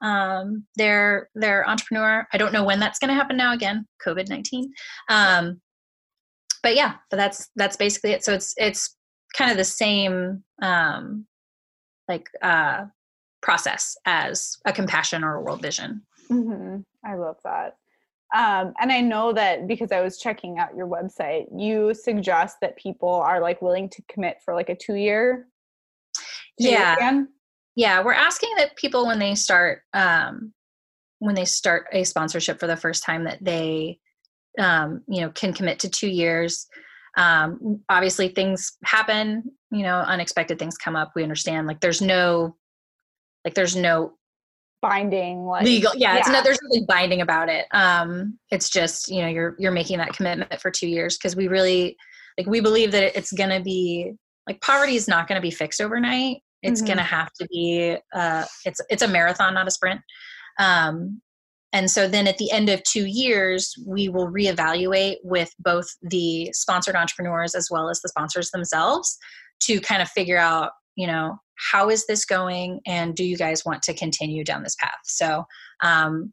um, 0.03 0.65
their 0.77 1.29
their 1.35 1.69
entrepreneur. 1.69 2.27
I 2.33 2.39
don't 2.39 2.53
know 2.53 2.65
when 2.65 2.79
that's 2.79 3.01
going 3.01 3.09
to 3.09 3.15
happen 3.15 3.37
now. 3.37 3.53
Again, 3.53 3.87
COVID 4.07 4.29
nineteen. 4.29 4.73
Um, 5.09 5.61
but 6.63 6.77
yeah, 6.77 6.95
but 7.11 7.17
that's 7.17 7.51
that's 7.57 7.77
basically 7.77 8.13
it. 8.13 8.25
So 8.25 8.33
it's 8.35 8.55
it's 8.57 8.97
kind 9.37 9.51
of 9.51 9.57
the 9.57 9.65
same 9.65 10.45
um, 10.61 11.27
like 12.07 12.29
uh, 12.41 12.85
process 13.41 13.97
as 14.07 14.57
a 14.65 14.73
compassion 14.73 15.25
or 15.25 15.35
a 15.35 15.43
world 15.43 15.61
vision. 15.61 16.03
Mm-hmm. 16.31 16.83
I 17.05 17.17
love 17.17 17.39
that. 17.43 17.77
Um, 18.35 18.73
and 18.81 18.91
I 18.91 19.01
know 19.03 19.33
that 19.35 19.69
because 19.69 19.93
I 19.93 20.01
was 20.01 20.19
checking 20.19 20.59
out 20.59 20.75
your 20.75 20.87
website, 20.87 21.47
you 21.55 21.93
suggest 21.93 22.57
that 22.63 22.79
people 22.79 23.11
are 23.11 23.41
like 23.41 23.61
willing 23.61 23.91
to 23.91 24.03
commit 24.09 24.39
for 24.43 24.55
like 24.55 24.71
a 24.71 24.75
two 24.75 24.95
year. 24.95 25.49
Yeah. 26.59 27.25
Yeah. 27.75 28.03
We're 28.03 28.13
asking 28.15 28.51
that 28.57 28.77
people 28.77 29.07
when 29.07 29.19
they 29.19 29.35
start, 29.35 29.83
um, 29.93 30.53
when 31.19 31.35
they 31.35 31.45
start 31.45 31.87
a 31.93 32.05
sponsorship 32.05 32.59
for 32.59 32.67
the 32.67 32.77
first 32.77 33.05
time 33.05 33.25
that 33.25 33.43
they, 33.45 33.99
um, 34.59 35.03
you 35.09 35.21
know, 35.21 35.31
can 35.31 35.53
commit 35.53 35.79
to 35.81 35.91
two 35.91 36.09
years. 36.09 36.67
Um, 37.17 37.81
obviously 37.91 38.29
things 38.29 38.79
happen, 38.83 39.45
you 39.71 39.83
know, 39.83 39.99
unexpected 39.99 40.59
things 40.59 40.79
come 40.79 40.97
up. 40.97 41.13
We 41.15 41.23
understand 41.23 41.67
like 41.67 41.81
there's 41.81 42.01
no, 42.01 42.57
like 43.45 43.55
there's 43.55 43.77
no 43.77 44.15
binding 44.83 45.45
like 45.47 45.65
legal 45.65 45.93
yeah, 45.95 46.15
yeah. 46.15 46.19
it's 46.19 46.29
no 46.29 46.43
there's 46.43 46.59
nothing 46.65 46.85
binding 46.87 47.21
about 47.21 47.49
it 47.49 47.67
um 47.71 48.37
it's 48.51 48.69
just 48.69 49.09
you 49.09 49.23
know 49.23 49.29
you're 49.29 49.55
you're 49.59 49.73
making 49.73 49.97
that 49.97 50.13
commitment 50.13 50.61
for 50.61 50.71
two 50.71 50.89
years 50.89 51.17
because 51.17 51.37
we 51.37 51.49
really 51.49 51.97
like 52.37 52.47
we 52.49 52.61
believe 52.61 52.91
that 52.91 53.17
it's 53.17 53.33
going 53.33 53.49
to 53.49 53.61
be 53.61 54.13
like 54.49 54.61
poverty 54.61 54.97
is 54.97 55.07
not 55.07 55.29
going 55.29 55.37
to 55.37 55.43
be 55.43 55.53
fixed 55.53 55.81
overnight 55.81 56.39
it's 56.63 56.81
mm-hmm. 56.81 56.89
going 56.89 56.99
to 56.99 57.05
have 57.05 57.33
to 57.33 57.47
be 57.51 57.97
uh 58.13 58.45
it's 58.65 58.81
it's 58.91 59.03
a 59.03 59.09
marathon 59.09 59.55
not 59.55 59.69
a 59.69 59.71
sprint 59.71 60.01
um 60.59 61.21
and 61.73 61.91
so 61.91 62.07
then 62.07 62.27
at 62.27 62.37
the 62.37 62.51
end 62.51 62.69
of 62.69 62.83
two 62.83 63.07
years 63.07 63.75
we 63.87 64.09
will 64.09 64.27
reevaluate 64.27 65.17
with 65.23 65.51
both 65.61 65.87
the 66.03 66.51
sponsored 66.53 66.97
entrepreneurs 66.97 67.55
as 67.55 67.69
well 67.71 67.89
as 67.89 68.01
the 68.01 68.09
sponsors 68.09 68.51
themselves 68.51 69.17
to 69.61 69.81
kind 69.81 70.03
of 70.03 70.09
figure 70.09 70.39
out 70.39 70.73
you 70.97 71.07
know 71.07 71.39
how 71.71 71.91
is 71.91 72.07
this 72.07 72.25
going 72.25 72.81
and 72.87 73.15
do 73.15 73.25
you 73.25 73.37
guys 73.37 73.65
want 73.65 73.83
to 73.83 73.95
continue 73.95 74.45
down 74.45 74.63
this 74.63 74.77
path? 74.77 74.99
So 75.05 75.45
um, 75.83 76.33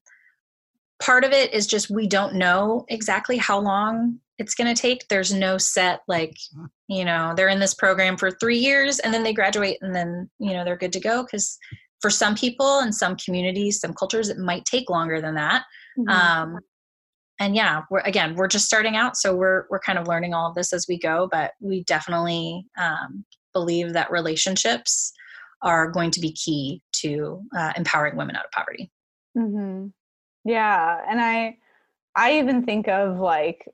part 1.02 1.24
of 1.24 1.32
it 1.32 1.54
is 1.54 1.68
just 1.68 1.90
we 1.90 2.08
don't 2.08 2.36
know 2.36 2.86
exactly 2.90 3.38
how 3.38 3.60
long 3.60 4.20
it's 4.38 4.56
going 4.56 4.74
to 4.74 4.82
take. 4.82 5.08
There's 5.10 5.34
no 5.34 5.58
set 5.58 6.02
like 6.08 6.36
you 6.88 7.06
know 7.06 7.34
they're 7.36 7.50
in 7.50 7.60
this 7.60 7.74
program 7.74 8.18
for 8.18 8.32
three 8.32 8.58
years 8.58 9.00
and 9.00 9.14
then 9.14 9.24
they 9.24 9.34
graduate 9.34 9.78
and 9.82 9.96
then 9.96 10.30
you 10.40 10.54
know 10.54 10.64
they're 10.64 10.78
good 10.78 10.94
to 10.94 11.00
go 11.00 11.24
because 11.24 11.58
for 12.02 12.10
some 12.10 12.36
people 12.36 12.80
and 12.80 12.96
some 12.96 13.16
communities 13.18 13.80
some 13.80 13.94
cultures 13.94 14.30
it 14.30 14.38
might 14.38 14.66
take 14.66 14.90
longer 14.90 15.22
than 15.22 15.36
that. 15.36 15.64
Mm-hmm. 15.98 16.10
um, 16.10 16.60
and 17.40 17.56
yeah 17.56 17.82
we're 17.90 18.02
again 18.02 18.36
we're 18.36 18.48
just 18.48 18.66
starting 18.66 18.96
out 18.96 19.18
so 19.18 19.36
we're 19.36 19.66
we're 19.70 19.80
kind 19.80 19.98
of 19.98 20.08
learning 20.08 20.34
all 20.34 20.50
of 20.50 20.56
this 20.56 20.72
as 20.72 20.86
we 20.88 21.00
go 21.00 21.28
but 21.32 21.52
we 21.60 21.84
definitely 21.86 22.66
um, 22.78 23.26
believe 23.60 23.94
that 23.94 24.12
relationships 24.12 25.12
are 25.62 25.92
going 25.92 26.12
to 26.12 26.22
be 26.22 26.32
key 26.32 26.82
to 26.94 27.42
uh, 27.58 27.74
empowering 27.76 28.16
women 28.16 28.36
out 28.36 28.46
of 28.46 28.52
poverty. 28.52 28.90
Mm-hmm. 29.38 29.88
Yeah, 30.46 31.02
and 31.10 31.20
I, 31.20 31.58
I 32.16 32.40
even 32.40 32.64
think 32.64 32.88
of 32.88 33.20
like, 33.20 33.68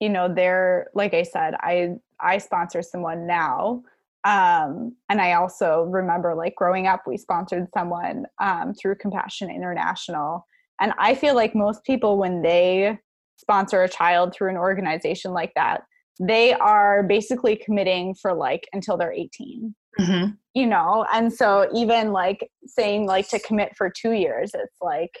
you 0.00 0.10
know, 0.10 0.32
there, 0.32 0.88
like 0.94 1.14
I 1.14 1.22
said, 1.22 1.54
I 1.60 1.96
I 2.20 2.38
sponsor 2.38 2.82
someone 2.82 3.26
now, 3.26 3.82
um, 4.24 4.94
and 5.08 5.20
I 5.20 5.32
also 5.34 5.84
remember 5.84 6.34
like 6.34 6.54
growing 6.54 6.86
up, 6.86 7.02
we 7.06 7.16
sponsored 7.16 7.68
someone 7.72 8.26
um, 8.38 8.74
through 8.74 8.96
Compassion 8.96 9.48
International, 9.50 10.46
and 10.80 10.92
I 10.98 11.14
feel 11.14 11.34
like 11.34 11.54
most 11.54 11.82
people 11.84 12.18
when 12.18 12.42
they 12.42 12.98
sponsor 13.36 13.82
a 13.82 13.88
child 13.88 14.34
through 14.34 14.50
an 14.50 14.56
organization 14.56 15.32
like 15.32 15.52
that, 15.54 15.82
they 16.18 16.54
are 16.54 17.02
basically 17.02 17.56
committing 17.56 18.14
for 18.14 18.32
like 18.32 18.68
until 18.72 18.96
they're 18.96 19.12
18 19.12 19.74
mm-hmm. 20.00 20.30
you 20.54 20.66
know 20.66 21.06
and 21.12 21.32
so 21.32 21.68
even 21.74 22.12
like 22.12 22.48
saying 22.66 23.06
like 23.06 23.28
to 23.28 23.38
commit 23.40 23.76
for 23.76 23.90
two 23.90 24.12
years 24.12 24.52
it's 24.54 24.76
like 24.80 25.12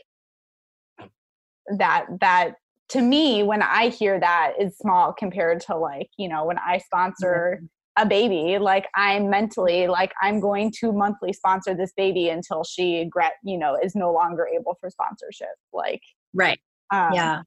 that 1.78 2.06
that 2.20 2.54
to 2.88 3.02
me 3.02 3.42
when 3.42 3.62
i 3.62 3.88
hear 3.88 4.18
that 4.18 4.52
is 4.58 4.76
small 4.78 5.12
compared 5.12 5.60
to 5.60 5.76
like 5.76 6.08
you 6.16 6.28
know 6.28 6.44
when 6.44 6.58
i 6.58 6.78
sponsor 6.78 7.58
mm-hmm. 7.58 8.06
a 8.06 8.08
baby 8.08 8.58
like 8.58 8.86
i'm 8.94 9.28
mentally 9.28 9.88
like 9.88 10.12
i'm 10.22 10.40
going 10.40 10.72
to 10.72 10.92
monthly 10.92 11.32
sponsor 11.32 11.74
this 11.74 11.92
baby 11.96 12.28
until 12.28 12.64
she 12.64 13.08
you 13.44 13.58
know 13.58 13.76
is 13.82 13.94
no 13.94 14.12
longer 14.12 14.46
able 14.46 14.76
for 14.80 14.88
sponsorship 14.88 15.48
like 15.72 16.00
right 16.32 16.60
um, 16.92 17.12
yeah 17.12 17.42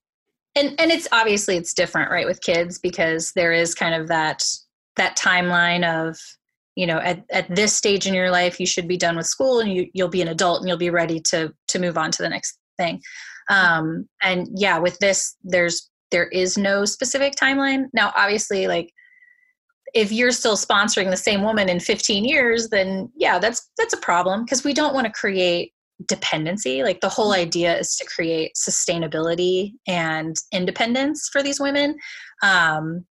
and 0.55 0.75
and 0.79 0.91
it's 0.91 1.07
obviously 1.11 1.57
it's 1.57 1.73
different 1.73 2.11
right 2.11 2.25
with 2.25 2.41
kids 2.41 2.79
because 2.79 3.31
there 3.33 3.53
is 3.53 3.75
kind 3.75 3.93
of 3.93 4.07
that 4.07 4.43
that 4.95 5.17
timeline 5.17 5.85
of 5.85 6.17
you 6.75 6.85
know 6.87 6.99
at, 6.99 7.23
at 7.31 7.53
this 7.53 7.73
stage 7.73 8.07
in 8.07 8.13
your 8.13 8.31
life 8.31 8.59
you 8.59 8.65
should 8.65 8.87
be 8.87 8.97
done 8.97 9.17
with 9.17 9.25
school 9.25 9.59
and 9.59 9.73
you, 9.73 9.87
you'll 9.93 10.07
be 10.07 10.21
an 10.21 10.27
adult 10.27 10.59
and 10.59 10.67
you'll 10.67 10.77
be 10.77 10.89
ready 10.89 11.19
to 11.19 11.53
to 11.67 11.79
move 11.79 11.97
on 11.97 12.11
to 12.11 12.21
the 12.21 12.29
next 12.29 12.57
thing. 12.77 13.01
Um 13.49 14.07
and 14.21 14.47
yeah 14.55 14.77
with 14.77 14.97
this 14.99 15.35
there's 15.43 15.89
there 16.11 16.27
is 16.27 16.57
no 16.57 16.85
specific 16.85 17.33
timeline. 17.35 17.85
Now 17.93 18.11
obviously 18.15 18.67
like 18.67 18.91
if 19.93 20.11
you're 20.11 20.31
still 20.31 20.55
sponsoring 20.55 21.09
the 21.09 21.17
same 21.17 21.43
woman 21.43 21.67
in 21.67 21.79
15 21.79 22.25
years 22.25 22.69
then 22.69 23.11
yeah 23.15 23.39
that's 23.39 23.69
that's 23.77 23.93
a 23.93 23.97
problem 23.97 24.43
because 24.43 24.63
we 24.63 24.73
don't 24.73 24.93
want 24.93 25.05
to 25.05 25.13
create 25.13 25.73
dependency. 26.07 26.83
Like 26.83 27.01
the 27.01 27.09
whole 27.09 27.33
idea 27.33 27.77
is 27.77 27.95
to 27.97 28.05
create 28.05 28.53
sustainability 28.55 29.73
and 29.87 30.35
independence 30.51 31.29
for 31.31 31.43
these 31.43 31.59
women. 31.59 31.95
Um, 32.41 33.05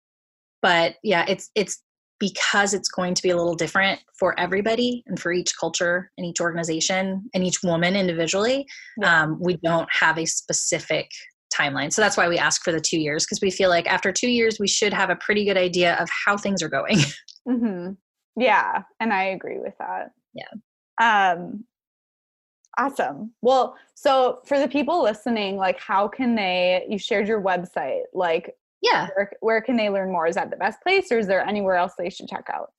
but 0.66 0.96
yeah 1.04 1.26
it's 1.28 1.52
it's 1.54 1.84
because 2.20 2.74
it's 2.74 2.90
going 2.90 3.14
to 3.14 3.22
be 3.22 3.30
a 3.30 3.38
little 3.38 3.54
different 3.54 4.00
for 4.18 4.40
everybody 4.40 5.04
and 5.06 5.20
for 5.20 5.32
each 5.32 5.54
culture 5.60 6.10
and 6.18 6.26
each 6.26 6.42
organization 6.42 7.30
and 7.34 7.44
each 7.44 7.62
woman 7.62 7.96
individually 7.96 8.66
yeah. 8.98 9.24
um, 9.24 9.38
we 9.40 9.58
don't 9.58 9.88
have 9.92 10.18
a 10.18 10.26
specific 10.26 11.12
timeline. 11.54 11.94
So 11.94 12.02
that's 12.02 12.18
why 12.18 12.28
we 12.28 12.38
ask 12.38 12.64
for 12.64 12.72
the 12.72 12.82
two 12.82 13.00
years 13.00 13.26
because 13.26 13.42
we 13.42 13.52
feel 13.52 13.70
like 13.70 13.88
after 13.88 14.12
two 14.12 14.30
years 14.30 14.58
we 14.60 14.68
should 14.68 14.94
have 14.94 15.10
a 15.10 15.16
pretty 15.18 15.46
good 15.46 15.58
idea 15.58 15.96
of 15.96 16.10
how 16.26 16.36
things 16.36 16.62
are 16.64 16.70
going. 16.70 16.98
Mm-hmm. 17.48 17.92
yeah 18.42 18.82
and 19.00 19.14
i 19.14 19.26
agree 19.26 19.60
with 19.60 19.76
that. 19.78 20.10
Yeah. 20.34 20.50
Um 21.00 21.66
Awesome. 22.78 23.32
Well, 23.42 23.76
so 23.94 24.42
for 24.46 24.60
the 24.60 24.68
people 24.68 25.02
listening, 25.02 25.58
like 25.58 25.80
how 25.80 26.08
can 26.08 26.36
they 26.36 26.86
you 26.90 26.98
shared 26.98 27.28
your 27.28 27.42
website, 27.42 28.02
like 28.14 28.56
yeah, 28.82 29.08
where, 29.16 29.32
where 29.40 29.62
can 29.62 29.78
they 29.78 29.90
learn 29.90 30.12
more? 30.12 30.28
Is 30.28 30.36
that 30.36 30.52
the 30.52 30.58
best 30.58 30.82
place 30.82 31.12
or 31.12 31.18
is 31.18 31.28
there 31.28 31.46
anywhere 31.46 31.76
else 31.76 31.94
they 31.98 32.10
should 32.10 32.28
check 32.28 32.46
out? 32.54 32.72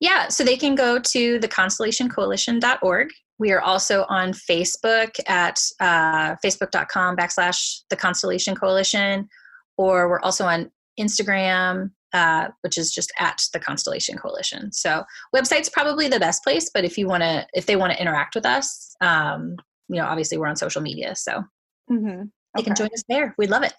Yeah, 0.00 0.28
so 0.28 0.44
they 0.44 0.56
can 0.56 0.74
go 0.74 0.98
to 0.98 1.38
the 1.38 1.48
theconstellationcoalition.org. 1.48 3.08
We 3.38 3.52
are 3.52 3.60
also 3.60 4.04
on 4.08 4.32
Facebook 4.32 5.18
at 5.26 5.58
uh, 5.80 6.36
facebook.com 6.44 7.16
backslash 7.16 7.80
the 7.88 7.96
Constellation 7.96 8.54
Coalition, 8.54 9.28
or 9.78 10.08
we're 10.08 10.20
also 10.20 10.44
on 10.44 10.70
Instagram 10.98 11.90
uh, 12.12 12.48
which 12.62 12.76
is 12.78 12.92
just 12.92 13.12
at 13.18 13.42
the 13.52 13.60
Constellation 13.60 14.16
Coalition. 14.16 14.72
So 14.72 15.04
website's 15.34 15.68
probably 15.68 16.08
the 16.08 16.20
best 16.20 16.42
place, 16.42 16.70
but 16.72 16.84
if 16.84 16.98
you 16.98 17.06
want 17.06 17.22
to, 17.22 17.46
if 17.54 17.66
they 17.66 17.76
want 17.76 17.92
to 17.92 18.00
interact 18.00 18.34
with 18.34 18.46
us, 18.46 18.94
um, 19.00 19.56
you 19.88 19.96
know, 19.96 20.04
obviously 20.06 20.38
we're 20.38 20.46
on 20.46 20.56
social 20.56 20.82
media, 20.82 21.14
so 21.16 21.42
mm-hmm. 21.90 22.08
okay. 22.08 22.28
they 22.56 22.62
can 22.62 22.74
join 22.74 22.88
us 22.94 23.04
there. 23.08 23.34
We'd 23.38 23.50
love 23.50 23.62
it. 23.62 23.74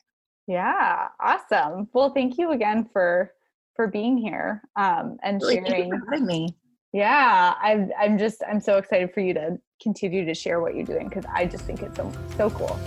Yeah, 0.48 1.08
awesome. 1.20 1.88
Well, 1.94 2.14
thank 2.14 2.38
you 2.38 2.52
again 2.52 2.90
for 2.92 3.32
for 3.76 3.88
being 3.88 4.18
here 4.18 4.62
um, 4.76 5.18
and 5.24 5.42
really, 5.42 5.64
sharing. 5.68 5.92
having 6.10 6.26
me. 6.26 6.56
Yeah, 6.94 7.54
I'm. 7.62 7.92
I'm 8.00 8.18
just. 8.18 8.44
I'm 8.50 8.60
so 8.60 8.78
excited 8.78 9.14
for 9.14 9.22
you 9.22 9.34
to 9.36 9.58
continue 9.82 10.26
to 10.26 10.34
share 10.34 10.60
what 10.60 10.76
you're 10.76 10.86
doing 10.86 11.08
because 11.08 11.26
I 11.34 11.46
just 11.46 11.64
think 11.64 11.82
it's 11.82 11.96
so 11.96 12.12
so 12.36 12.50
cool. 12.50 12.78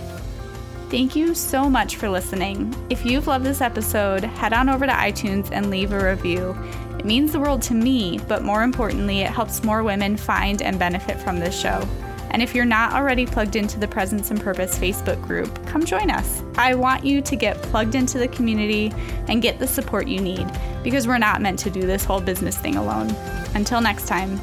Thank 0.95 1.13
you 1.13 1.35
so 1.35 1.69
much 1.69 1.97
for 1.97 2.07
listening. 2.07 2.73
If 2.89 3.05
you've 3.05 3.27
loved 3.27 3.43
this 3.43 3.59
episode, 3.59 4.23
head 4.23 4.53
on 4.53 4.69
over 4.69 4.85
to 4.85 4.93
iTunes 4.93 5.51
and 5.51 5.69
leave 5.69 5.91
a 5.91 6.01
review. 6.01 6.55
It 6.97 7.03
means 7.03 7.33
the 7.33 7.39
world 7.41 7.61
to 7.63 7.73
me, 7.73 8.17
but 8.29 8.43
more 8.43 8.63
importantly, 8.63 9.19
it 9.19 9.29
helps 9.29 9.61
more 9.61 9.83
women 9.83 10.15
find 10.15 10.61
and 10.61 10.79
benefit 10.79 11.19
from 11.19 11.37
this 11.37 11.59
show. 11.59 11.85
And 12.29 12.41
if 12.41 12.55
you're 12.55 12.63
not 12.63 12.93
already 12.93 13.25
plugged 13.25 13.57
into 13.57 13.77
the 13.77 13.89
Presence 13.89 14.31
and 14.31 14.39
Purpose 14.39 14.79
Facebook 14.79 15.21
group, 15.27 15.65
come 15.65 15.83
join 15.83 16.09
us. 16.09 16.41
I 16.57 16.75
want 16.75 17.03
you 17.03 17.21
to 17.23 17.35
get 17.35 17.61
plugged 17.63 17.95
into 17.95 18.17
the 18.17 18.29
community 18.29 18.93
and 19.27 19.41
get 19.41 19.59
the 19.59 19.67
support 19.67 20.07
you 20.07 20.21
need 20.21 20.47
because 20.81 21.07
we're 21.07 21.17
not 21.17 21.41
meant 21.41 21.59
to 21.59 21.69
do 21.69 21.81
this 21.81 22.05
whole 22.05 22.21
business 22.21 22.57
thing 22.57 22.77
alone. 22.77 23.13
Until 23.53 23.81
next 23.81 24.07
time. 24.07 24.39